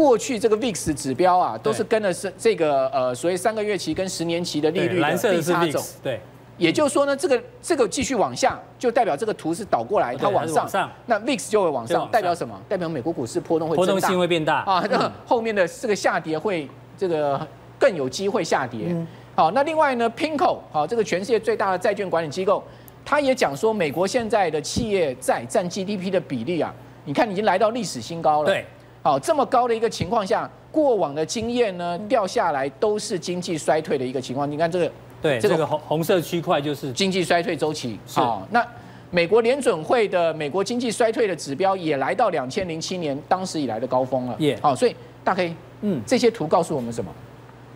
[0.00, 5.86] 过去这个 VIX 指标啊，都是跟的是这个呃所谓三个月期跟十年期的利率蓝色的利差走 VIX，。
[6.02, 6.20] 对，
[6.56, 12.58] 也就是说呢，这个这个继续往下，就代表这个图是倒过来，它往上往上，那 VIX 就会往上，代表什么？
[12.66, 14.60] 代表美国股市波动会波动增大性会变大。
[14.60, 17.46] 啊，那个后面的这个下跌会这个
[17.78, 18.96] 更有机会下跌。
[19.34, 22.64] 好，那另外呢，PIMCO 好，这个全世界最大的债券管理机构，
[23.04, 26.74] 他也讲说，美国现在的企业债占 GDP 的比例啊，
[27.04, 28.46] 你看已经来到历史新高了。
[28.46, 28.64] 对，
[29.02, 34.50] 好，这么高的一个情况下，过往的经验呢掉下来都是经济衰退的一个情况。
[34.50, 34.92] 你看这个
[35.22, 37.98] 对，这个红红色区块就是经济衰退周期。
[38.06, 38.66] 是好，那
[39.10, 44.36] 美国联准会的美国经济衰退的指标也来到两千零七年当时以来的高峰了。
[44.38, 44.94] 也好，所以
[45.24, 47.10] 大黑嗯这些图告诉我们什么？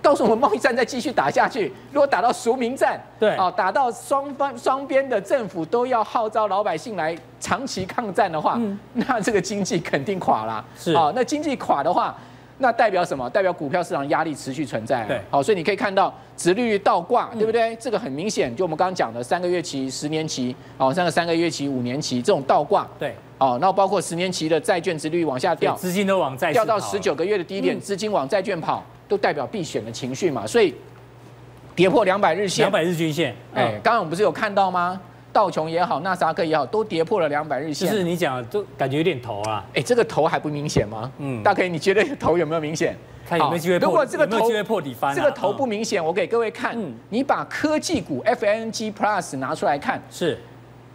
[0.05, 3.31] 告诉我们贸易战再继续打下去，如果打到赎民战，对。
[3.37, 8.61] 啊，打到双方双边的政府都要号召老百姓来长期抗战的话，
[8.93, 10.63] 那这个经济肯定垮啦。
[10.79, 10.93] 是。
[10.93, 12.15] 啊，那经济垮的话，
[12.59, 13.29] 那代表什么？
[13.31, 15.05] 代表股票市场压力持续存在。
[15.05, 15.19] 对。
[15.31, 17.75] 好，所以你可以看到殖利率倒挂，对不对？
[17.77, 27.81] 这个很明显，就我们刚刚讲的三个月期、十年期，哦，三个三个月期、五年期这种倒挂，对，哦，然后包括十年期的债券殖利率往下掉，资金都往债市掉到十九个月的低点，嗯。
[27.81, 30.75] 资金往债券跑，都代表避险的情绪嘛，所以
[31.75, 32.65] 跌破两百日线。
[32.65, 35.01] 两，百日均线，哎哎，，刚刚我们不是有看到吗？
[35.33, 37.89] 道琼也好，纳斯达克也好，都跌破了两百日线。
[37.89, 41.11] 就是你讲就，感觉有点头啊，哎，这个头还不明显吗？
[41.19, 41.41] 嗯。
[41.41, 42.97] 嗯，大 K，你觉得头有没有明显？
[43.27, 50.39] 看有没有机会破如果这个没有机会破底翻啊这个头不明显，我给各位看嗯，你把科技股 FNG Plus 拿出来看，是，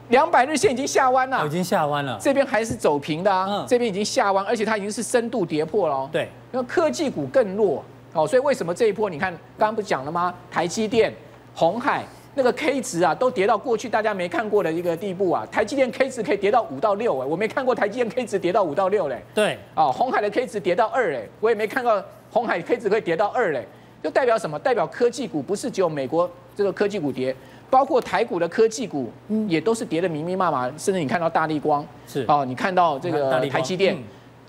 [0.10, 1.42] 两百日线已经下弯了。
[1.42, 6.10] 哦已，经下弯了，这边还是走平的啊嗯，这边已经下弯，而且它已经是深度跌破了哦。
[6.12, 7.84] 对，因为科技股更弱
[8.14, 10.34] 哦，所以为什么这一波你看刚刚不是讲了吗？
[10.52, 11.14] 台积电、
[11.54, 12.04] 红海
[12.36, 15.46] 那个 K 值啊，都跌到过去大家没看过的一个地步啊。
[15.52, 19.22] 台积电 K 值可以跌到五到六哎，我没看过台积电 K 值跌到五到六嘞。
[19.34, 23.68] 对，哦，红海的 K 值跌到二哎，我也没看到红海 K 值可以跌到二嘞，
[24.02, 24.58] 就代表什么？
[24.58, 27.36] 代表科技股不是只有美国这个科技股跌，
[27.70, 29.12] 包括台股的科技股
[29.48, 33.98] 也都是跌得密密麻麻，甚至你看到大立光是哦，你看到这个台积电。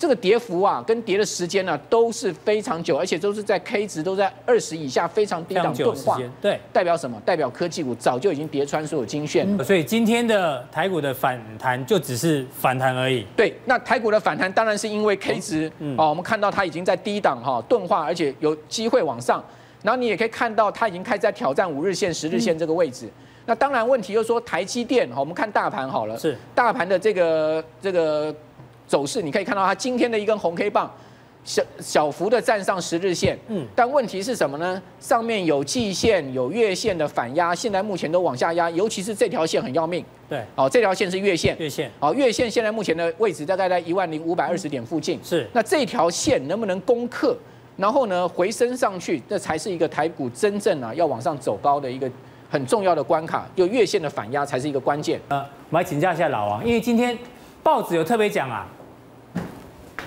[0.01, 6.19] 嗯这个跌幅啊，跟跌的时间呢、啊，都是非常久，而且都是在 K 值都在二十以下，非常低档钝化。
[6.41, 6.59] 对。
[6.73, 7.21] 代表什么？
[7.23, 9.47] 代表科技股早就已经跌穿所有均线。
[9.63, 13.27] 所以今天的台股的反弹就只是反弹而已。
[13.37, 19.45] 对，那台股的反弹当然是因为 K 值，嗯哦，我们看到它已经在低档哈钝化，而且有机会往上。
[19.83, 23.07] 然后你也可以看到它已经开始在挑战五日线、十日线这个位置。
[23.45, 28.35] 那当然问题就是说台积电，哈，我们看大盘好了，是大盘的这个这个
[28.91, 30.91] 走势，你可以看到它今天的一根红 K 棒。
[31.43, 34.81] 小小幅的站上十日线，嗯嗯，但问题是什么呢？
[34.99, 40.05] 上面有季线、有月线的反压，现在目前都往下压，尤其是这条线很要命。
[40.29, 45.19] 对，好，这条线是月线，月线好，月线现在目前的位置大概在一万零五百二十点附近。
[45.25, 47.35] 是那这条线能不能攻克，
[47.79, 52.09] 然后呢回升上去，这才是一个台股真正啊要往上走高的一个
[52.51, 53.49] 很重要的关卡。
[53.57, 55.19] 就月线的反压才是一个关键。
[55.29, 57.17] 呃，我们来请教一下老王，因为今天
[57.63, 58.69] 报纸有特别讲啊，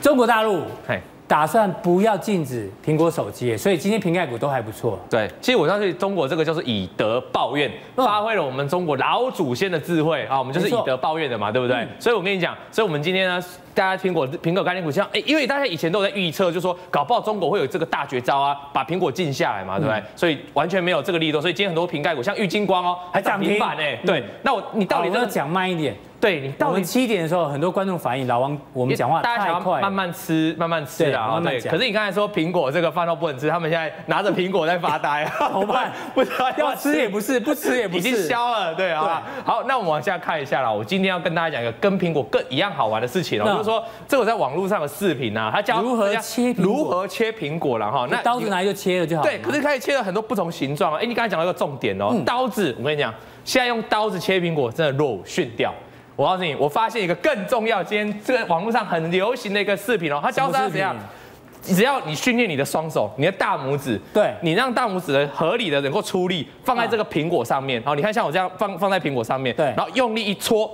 [0.04, 1.00] 中国大陆嘿。
[1.26, 5.00] 打算不要禁止苹果手机，所以今天瓶盖股都还不错。
[5.10, 11.78] 对，其实我相信中国这个就是以德报怨，发挥了我们中国老祖先的智慧啊，我们就是以德报怨的嘛，对不对？
[11.78, 13.44] 嗯、所以我跟你讲，所以我们今天呢，
[13.74, 20.00] 大家苹果苹果概念股像，哎，因为大家以前都有在预测，就说搞不好中国会有这个大绝招啊，把苹果禁下来嘛，对不对？
[20.00, 25.96] 嗯、所以完全没有这个力度，所以今天很多瓶盖股像玉金光哦，还涨停板哎，对，那我你到底要讲慢一点。
[26.24, 31.38] 对你到底七点的时候，很多观众反映老王我们讲话大家想要慢慢吃，慢慢吃啊。
[31.44, 35.92] 对，可是你刚才说苹果这个饭都不能吃，他们现在拿着苹果在 发呆，怎么办？
[36.16, 38.74] 不知道要吃也不是，不吃也不是，已经消了。
[38.74, 40.72] 对啊，好，那我们往下看一下啦。
[40.72, 48.08] 我今天要跟大家讲一个跟苹果更一样好玩的事情哦，就是说这个在网络上的视频啊，他教如何切如何切苹果了哈。
[48.10, 49.24] 那刀子拿来就切了就好。
[49.24, 51.00] 对，可是可以切了很多不同形状啊。
[51.02, 53.14] 哎，你刚才讲到一个重点哦，刀子，我跟你讲。
[53.44, 55.74] 现在用刀子切苹果真的落伍逊掉。
[56.16, 60.96] 我告诉你，我发现一个更重要，今天这个网络上很流行的一个视频哦，他教大家怎样，
[61.62, 70.70] 只要你训练你的双手，你的大拇指，对，你让大拇指的合理的能够出力放在这个苹果上面，好，你看像我这样放放在苹果上面，对，然后用力一戳，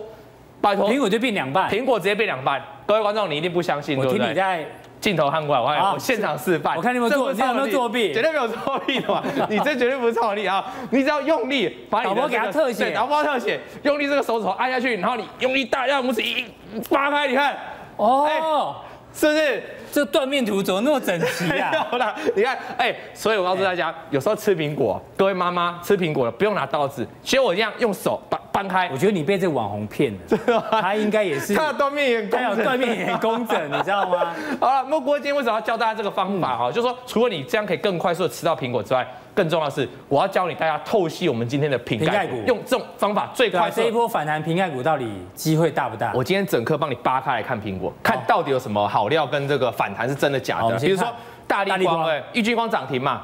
[0.60, 2.62] 拜托，苹果就变两半，苹果直接变两半。
[2.86, 4.68] 各位观众，你一定不相信，对不对？
[5.00, 6.76] 镜头看过来，我看我现场示范。
[6.76, 8.14] 我看你们作，你有没有作弊？
[8.14, 9.24] 绝对没有作弊的嘛！
[9.50, 10.66] 你这绝对不是作弊啊！
[10.92, 16.46] 你只要用力把你的给他特写，导播特写，用力这个手指头按下去，然后你用力大，让拇指一
[16.90, 17.56] 扒开，你看，
[17.96, 18.76] 哦，
[19.14, 19.64] 是不是？
[19.92, 21.72] 这断面图怎么那么整齐啊？
[22.36, 34.34] 你看，哎，所以我告诉大家，有时候吃苹果，各位妈妈吃苹果了不用拿刀子，学我这样用手掰掰开，我觉得你被这个网红骗了， 他应该也是，他的断面也很，他断面也工整，你知道吗？
[34.60, 36.72] 好了，莫国今天为什么要教大家这个方法哈？
[36.72, 43.70] 就是说，除了你这样可以更快速的吃到苹果之外，更重要的是，我要教你大家透析我们今天的瓶盖股，用这种方法最快。
[43.70, 46.12] 这一波反弹瓶盖股到底机会大不大？
[46.14, 50.78] 我今天整颗帮你扒开来看苹果，看到底有什么好料跟这个反弹是真的假的？
[50.80, 51.08] 比如说
[51.48, 53.24] 大立光，哎，玉晶光涨停嘛。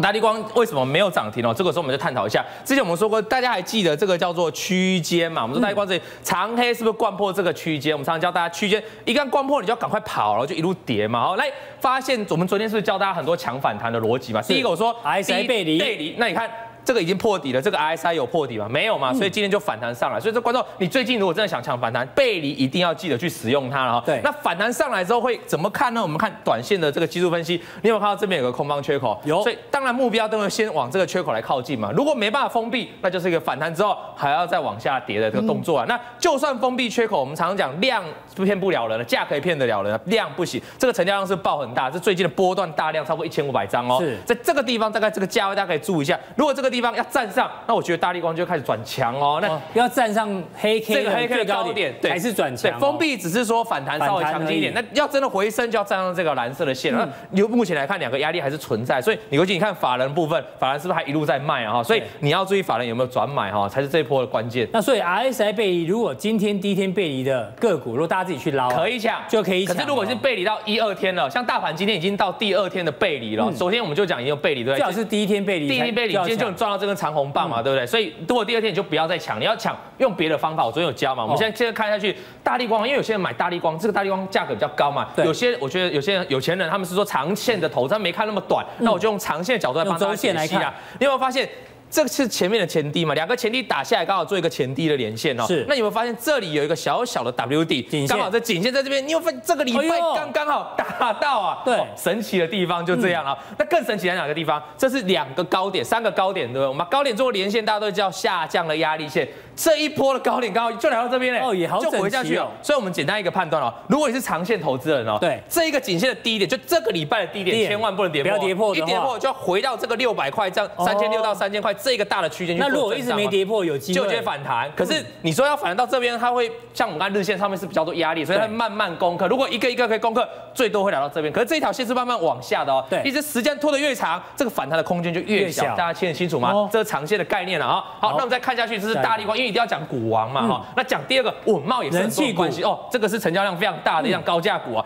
[0.00, 1.52] 大地光为什么没有涨停哦？
[1.54, 2.44] 这个时候我们就探讨一下。
[2.64, 5.42] 之前我们说过，大家还记得这个叫做区间嘛？
[5.42, 7.92] 我们说大地光这里长黑是不是灌破这个区间？
[7.92, 11.20] 我们常常教大家区间一旦灌破，你就要赶快跑然后，就一路跌嘛。
[11.20, 14.40] 好，来发现我们昨天是不是教大家很多强反弹的逻辑嘛？
[14.42, 16.50] 第一个我说 RSI 背离，背离，那你看。
[16.84, 18.68] 这个已经破底了，这个 RSI 有破底吗？
[18.68, 20.18] 没有嘛，所以今天就反弹上来。
[20.18, 24.02] 所以这观众，你最近如果真的想抢反弹，背离一定要记得去使用它了哈。
[24.04, 24.20] 对。
[24.22, 26.02] 那反弹上来之后会怎么看呢？
[26.02, 29.20] 我们看短线的这个技术分析，你有没有看到这边有个空方缺口？
[29.24, 29.42] 有。
[29.42, 31.90] 所以当然目标都会先往这个缺口来靠近嘛。
[31.94, 35.86] 如果没办法封闭，那就是一个反弹之后还要再往下跌的这个动作啊。
[35.88, 38.02] 那就算封闭缺口，我们常常讲量
[38.34, 40.60] 是骗不了人了，价可以骗得了人，量不行。
[40.78, 43.98] 这个成交量是爆很大，这最近的波段大量超过一千五百张哦。
[44.00, 44.18] 是。
[44.26, 47.48] 在这个地方大概这个价位大家可以注意一下，如果这个地方要站上。
[47.68, 52.80] 那我觉得大力光就开始转强哦，那要站上黑 K 这个黑 K 的高点，对，还是转强。
[52.80, 56.92] 封闭只是说反弹稍微强劲一点，那要真的回升就要站上这个蓝色的线。
[56.92, 61.74] 那你目前来看两个压力还是存在，所以你回去你看法人部分，法人是不是还一路在卖啊？
[61.74, 64.66] 哈，所以你要注意法人有没有转买哈，才是这一波的关键。
[64.72, 69.74] 那所以 RSI 背离，如果今天第一天背离的个股，如果大家自己去捞，可以抢就可以抢。
[69.76, 74.74] 可是如果是背离到一二天了，像大盘今天已经到第二天的背离了，昨天我们就讲已经有背离对？
[74.76, 77.84] 最好是第一天背离，第一天背离，今天就能赚到这根长红棒嘛，对不对？
[77.86, 78.14] 所以。
[78.28, 80.64] 如果第二天你就不要再抢，你要抢用别的方法。
[80.64, 82.16] 我昨天有教嘛，我们现在接着看下去。
[82.42, 85.08] 大力光，因为有些人买大力光，这个大力光价格比较高嘛。
[85.14, 85.24] 对。
[85.26, 88.64] 有些我觉得有些人有钱人他们是说长线的投资，他没看那么短。
[88.78, 90.72] 那我就用长线的角度来帮大家解析啊。
[90.98, 91.48] 你有没有发现？
[91.92, 95.44] 这个是前面的前低嘛，两个前低打下来，刚好做一个前低的连线哦。
[95.46, 95.62] 是。
[95.68, 99.06] 那你有没有发现这里有一个小小的 W 底，刚好这颈线在这边。
[99.06, 101.60] 你有发现这个礼拜刚刚好打到啊？
[101.66, 101.78] 对。
[101.94, 103.36] 神奇的地方就这样啊。
[103.58, 104.62] 那更神奇在哪个地方？
[104.78, 106.66] 这是两个高点，三个高点，对不对？
[106.66, 109.28] 我们把高点做连线，大家都叫下降的压力线。
[109.54, 111.40] 这一波的高点刚好就来到这边嘞。
[111.40, 111.98] 哦，也好整齐哦。
[111.98, 112.48] 就回下去哦。
[112.62, 118.30] 所以我们简单一个判断哦，如果你是长线投资人哦，对，这一个颈线的低点，就这个礼拜的低点，千万不能跌破。
[118.32, 122.56] 不要跌破，一跌破就要回到这个六百块这样，三千六到三千块这个大的区间。
[122.56, 124.70] 那如果一直没跌破，有机会就接反弹。
[124.74, 129.26] 可是你说要反弹到这边，它会像我们看日线上面是比较多压力，所以它慢慢攻克。
[129.28, 131.32] 如果一个一个可以攻克，最多会来到这边。
[131.32, 132.84] 可是这一条线是慢慢往下的哦。
[132.88, 135.64] 对，一直时间拖得越长，这个反弹的空间就越小。
[135.76, 136.68] 大家听得清楚吗？
[136.70, 137.82] 这是长线的概念了啊。
[137.98, 140.64] 好，那我们再看下去，这是大力光，因为一定要讲股王嘛哈。
[140.76, 142.78] 那讲第二个稳茂也是很多关系哦。
[142.90, 144.84] 这个是成交量非常大的一样高价股啊。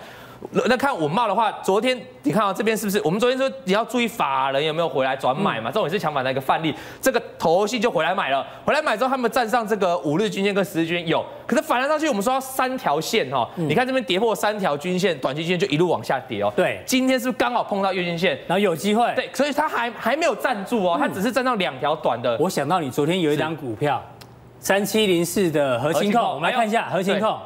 [0.66, 3.00] 那看稳懋的话，昨天你看到这边是不是？
[3.02, 6.74] 我们昨天说你要注意法人有没有回来转买嘛，这种也是强反的一个范例。
[7.00, 16.52] 这个头信就回来买了，回来买之后他们站上这个五日均线跟十日均线有，可是反弹上去我们说要三条线哈，你看这边跌破三条均线，短期均线就一路往下跌哦。
[16.54, 19.10] 对，今天是不是刚好碰到月均线，然后有机会？
[19.14, 22.36] 对，所以它还还没有站住哦，它只是站上两条短的。
[22.38, 24.02] 我想到你昨天有一张股票，
[24.60, 27.38] 三七零四的核心控，我们来看一下核心控。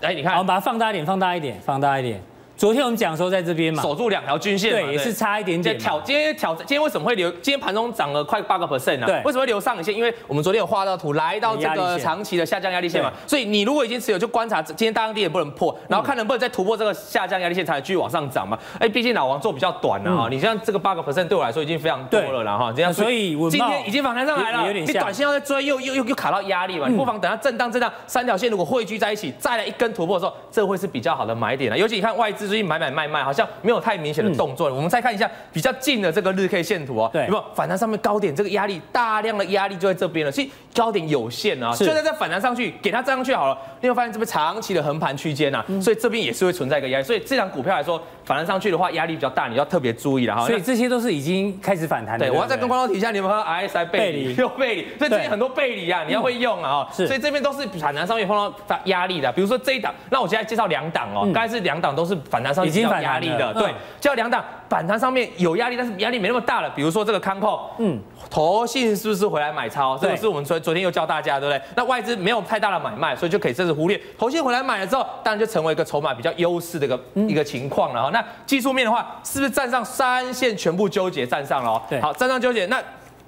[0.00, 2.20] 哎，你看，我们把它放大一点，放大一点，放大一点。
[2.56, 5.78] 昨天我们讲说在这边嘛，守住两条均线，对，也是差一点点。
[5.78, 7.30] 挑今天挑今天为什么会留？
[7.32, 9.06] 今天盘中涨了快八个 percent 啊？
[9.06, 9.94] 对，为什么会留上影线？
[9.94, 13.12] 因为我们昨天有画到图，来到这个长期的下降压力线嘛。
[13.26, 18.58] 所以你如果已经持有，就观察今天大量低点不能破，然后看能不能再突破这个下降压力线，才能继续往上涨嘛。
[18.78, 22.72] 哎，毕竟老王做比较短了哈，你像这个八个 percent 对我来说已经非常多了了哈。
[22.74, 26.88] 这样，所以今天已经反弹上来了，你短线要再追，又又又又卡到压力嘛。
[26.88, 31.76] 你不妨等它震荡震荡，三条线如果汇聚在一起，再来一根突破的时候，这会是比较好的买点了。
[31.76, 33.26] 尤其你看外资最近买买卖卖。
[33.26, 37.44] 好像没有太明显的动作，我们再看一下比较近的这个日 K 线图哦，对，有没有？
[37.54, 50.46] 反弹上面高点这个压力，大量的压力就在这边了，所以高点有限啊，就在这反弹上去，给它站上去好了，你会发现这边长期的横盘区间呐，所以这边也是会存在一个压力，所以这张股票来说反弹上去的话，压力比较大，你要特别注意了哈。
[50.46, 52.26] 所以这些都是已经开始反弹的。
[52.26, 54.36] 对，我要再跟观众提一下，你们和 RSI 背离？
[54.36, 63.72] 又背离，所以这边很多背离啊，你要会用啊，所以这边都是反弹上面碰到压力的，比如说这一档，那我现在介绍两档哦，刚才是两档都是反弹上已经有压力的，对。
[63.98, 66.68] 叫两档反弹上面有压力，但是压力没那么大了。
[66.70, 69.96] 比如说这个康扣，嗯，投信是不是回来买超？
[69.96, 71.62] 这个是我们昨昨天又教大家，对不对？
[71.74, 73.98] 那外资没有太大的买卖，所以就可以这次忽略。
[74.18, 78.10] 投信回来买了之后，当然就成为一个筹码比较优势的一个一个情况了哈。
[78.12, 81.82] 那技术面的话，是不是站上三线全部纠结站上了哦？
[81.88, 82.82] 对，好，站上纠结那。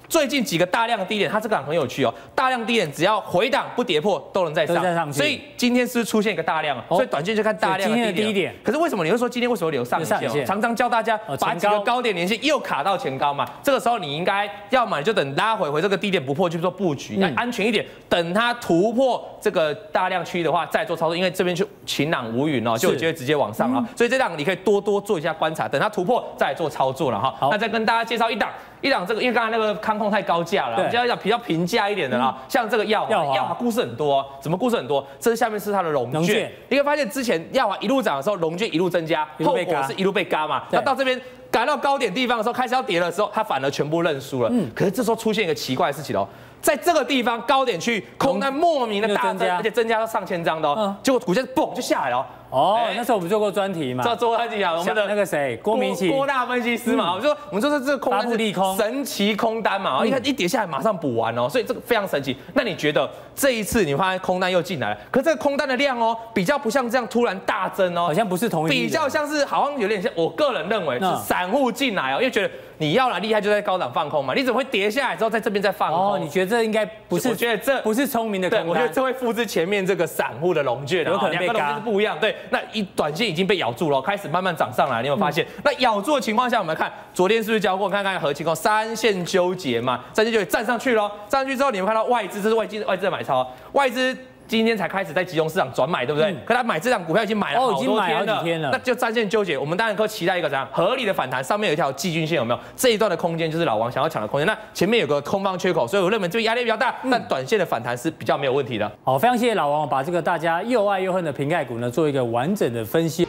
[0.09, 2.11] 最近几个大量的低点，它这个很有趣哦。
[2.33, 5.13] 大量低点只要回档不跌破，都能再上。
[5.13, 8.53] 所以今天是出现一个大量，所以短线就看大量的低点。
[8.63, 10.43] 可是为什么你会说今天为什么留上影线？
[10.45, 13.45] 常常教大家把几个高点连线又卡到前高嘛。
[13.61, 17.85] 这个时候你应该要么就等拉回回这个低点不破，就做布局，那安全一点。
[18.09, 21.15] 等它突破这个大量区域的话，再做操作。
[21.15, 23.87] 因为这边就晴朗无云哦，就有机会直接往上了。
[23.95, 27.35] 所以这档你可以多多做一下观察，等它突破再做操作了哈。
[27.51, 28.49] 那再跟大家介绍一档。
[28.81, 32.37] 一档这个，因为刚才那个康控太高价了，我们就要讲比较平价一点的啦。
[32.47, 35.05] 像这个耀华，耀华故事很多，怎么故事很多？
[35.19, 40.63] 这是下面是它的融券，你会发现之前耀华一路涨的时候，融券一路增加，后果是一路被嘎嘛。
[40.71, 41.19] 那到这边
[41.51, 44.51] 赶到高点地方的时候，开始要跌的时候，它反而全部认输了。
[44.75, 46.27] 可是这时候出现一个奇怪的事情哦，
[46.61, 52.25] 在这个地方高点去空单莫名的大增，而且增加到上千张的哦，结果股价嘣就下来了。
[52.51, 58.75] 哦，那时候我们做过专题嘛，做做专题啊，我们的那个谁，郭明奇，郭大分析师嘛，我们说我们就是这个空单利空。
[58.75, 62.35] 神奇空单嘛，一看一跌下来马上补完哦，所以这个非常神奇。
[62.55, 71.05] 那你觉得这一次你发现空单又进来了，可这个空单的量哦，比较不像这样突然大增哦，好像不是同一，比较像是好像有点像，我个人认为是
[71.39, 76.13] 散户进来哦，因为觉得你要来厉害就在高档放空嘛，你怎么会跌下来之后在这边再放空？
[76.13, 77.29] 哦，你觉得这应该不是？
[77.29, 82.17] 我觉得这不是聪明的空单，我觉得这会复制前面这个散户的融券，有可能两个东西是不一样。
[82.19, 83.29] 对，那一短线。
[83.29, 85.03] 已经被咬住了，开始慢慢涨上来。
[85.03, 85.45] 你有没有发现？
[85.45, 87.87] 嗯、那咬住的情况下，我们看昨天是不是教过？
[87.87, 94.17] 看看何情况，三线纠结嘛，三线纠结站上去了，站上去之后，你们看到外资，这是外资外资的买超，外资。
[94.49, 96.31] 今天才开始在集中市场转买，对不对？
[96.31, 99.55] 嗯、可他买这档股票已经买了好多天了，哦、已经买了好几天了，那就战线纠结。
[99.55, 102.59] 我们当然可以期待一个怎样合理的反弹，上面有一条季均线，有没有？
[102.75, 104.47] 这一段的空间就是老王想要抢的空间。
[104.47, 108.91] 那前面有个空方缺口，所以我认为这个压力比较大，嗯、但短线的反弹是比较没有问题的。
[109.03, 113.27] 好，非常谢谢老王把这个大家又爱又恨的瓶盖股呢做一个完整的分析。